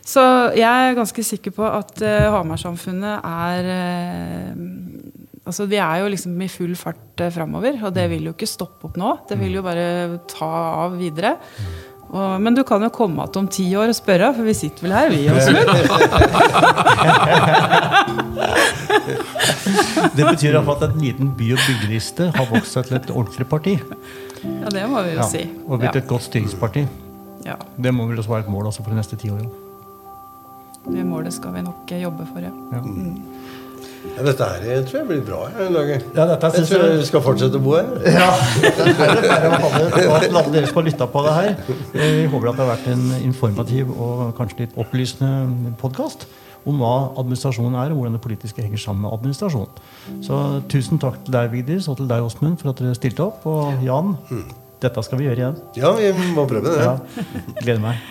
[0.08, 0.24] Så
[0.56, 4.54] jeg er ganske sikker på at uh, Hamar-samfunnet er uh,
[5.48, 8.50] Altså, Vi er jo liksom i full fart uh, framover, og det vil jo ikke
[8.50, 9.14] stoppe opp nå.
[9.30, 10.50] Det vil jo bare ta
[10.88, 11.38] av videre.
[12.08, 14.88] Og, men du kan jo komme igjen om ti år og spørre, for vi sitter
[14.88, 15.52] vel her, vi også.
[20.16, 23.76] det betyr at en liten by- og bygdeliste har vokst seg til et ordentlig parti.
[24.48, 25.44] Ja, det må vi jo ja, si.
[25.68, 26.02] Og blitt ja.
[26.02, 26.88] et godt styringsparti.
[27.46, 27.56] Ja.
[27.78, 29.50] Det må vel også være et mål altså, for de neste ti årene.
[30.88, 32.52] Det målet skal vi nok jobbe for, ja.
[32.72, 32.82] ja.
[32.84, 33.18] Mm.
[34.16, 35.40] Ja, dette her jeg tror jeg blir bra.
[35.52, 36.04] Jeg, lager.
[36.16, 37.90] Ja, dette jeg tror jeg vi skal fortsette å bo her.
[38.08, 38.30] Ja,
[38.64, 38.94] det
[40.08, 41.54] og at alle dere som har lytta på det her.
[41.94, 46.28] Vi håper at det har vært en informativ og kanskje litt opplysende podkast
[46.68, 49.70] om hva administrasjonen er, og hvordan det politiske henger sammen med administrasjon.
[50.26, 50.40] Så
[50.72, 53.46] tusen takk til deg, Vigdis, og til deg, Åsmund, for at dere stilte opp.
[53.48, 54.18] Og Jan,
[54.84, 55.62] dette skal vi gjøre igjen.
[55.80, 56.76] Ja, vi må prøve det.
[56.84, 56.98] Ja,
[57.62, 58.04] gleder meg.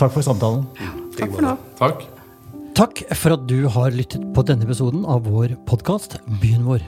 [0.00, 0.66] Takk for samtalen.
[1.14, 1.54] Takk for nå.
[1.78, 2.02] Takk.
[2.74, 6.82] Takk for at du har lyttet på denne episoden av vår podkast Byen vår.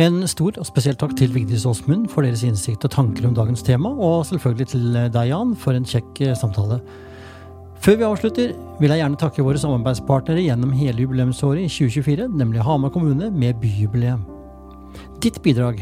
[0.00, 3.64] En stor og spesiell takk til Vigdis Aasmund for deres innsikt og tanker om dagens
[3.66, 6.78] tema, og selvfølgelig til deg, Jan, for en kjekk samtale.
[7.78, 12.64] Før vi avslutter, vil jeg gjerne takke våre samarbeidspartnere gjennom hele jubileumsåret i 2024, nemlig
[12.66, 14.24] Hamar kommune med byjubileum.
[15.22, 15.80] Ditt bidrag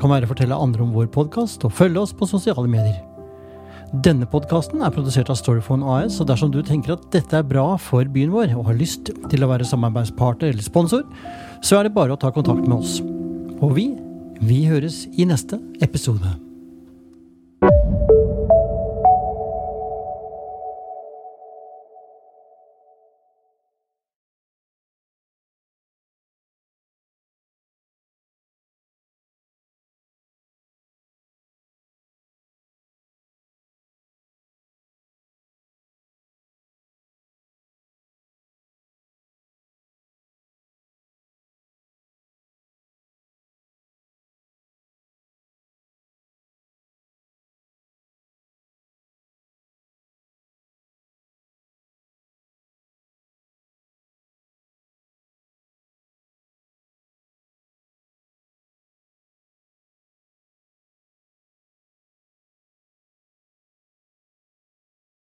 [0.00, 2.98] kan være å fortelle andre om vår podkast og følge oss på sosiale medier.
[4.04, 7.70] Denne podkasten er produsert av Storyphone AS, og dersom du tenker at dette er bra
[7.80, 11.06] for byen vår, og har lyst til å være samarbeidspartner eller sponsor,
[11.64, 12.98] så er det bare å ta kontakt med oss.
[13.64, 13.88] Og vi,
[14.44, 16.36] vi høres i neste episode.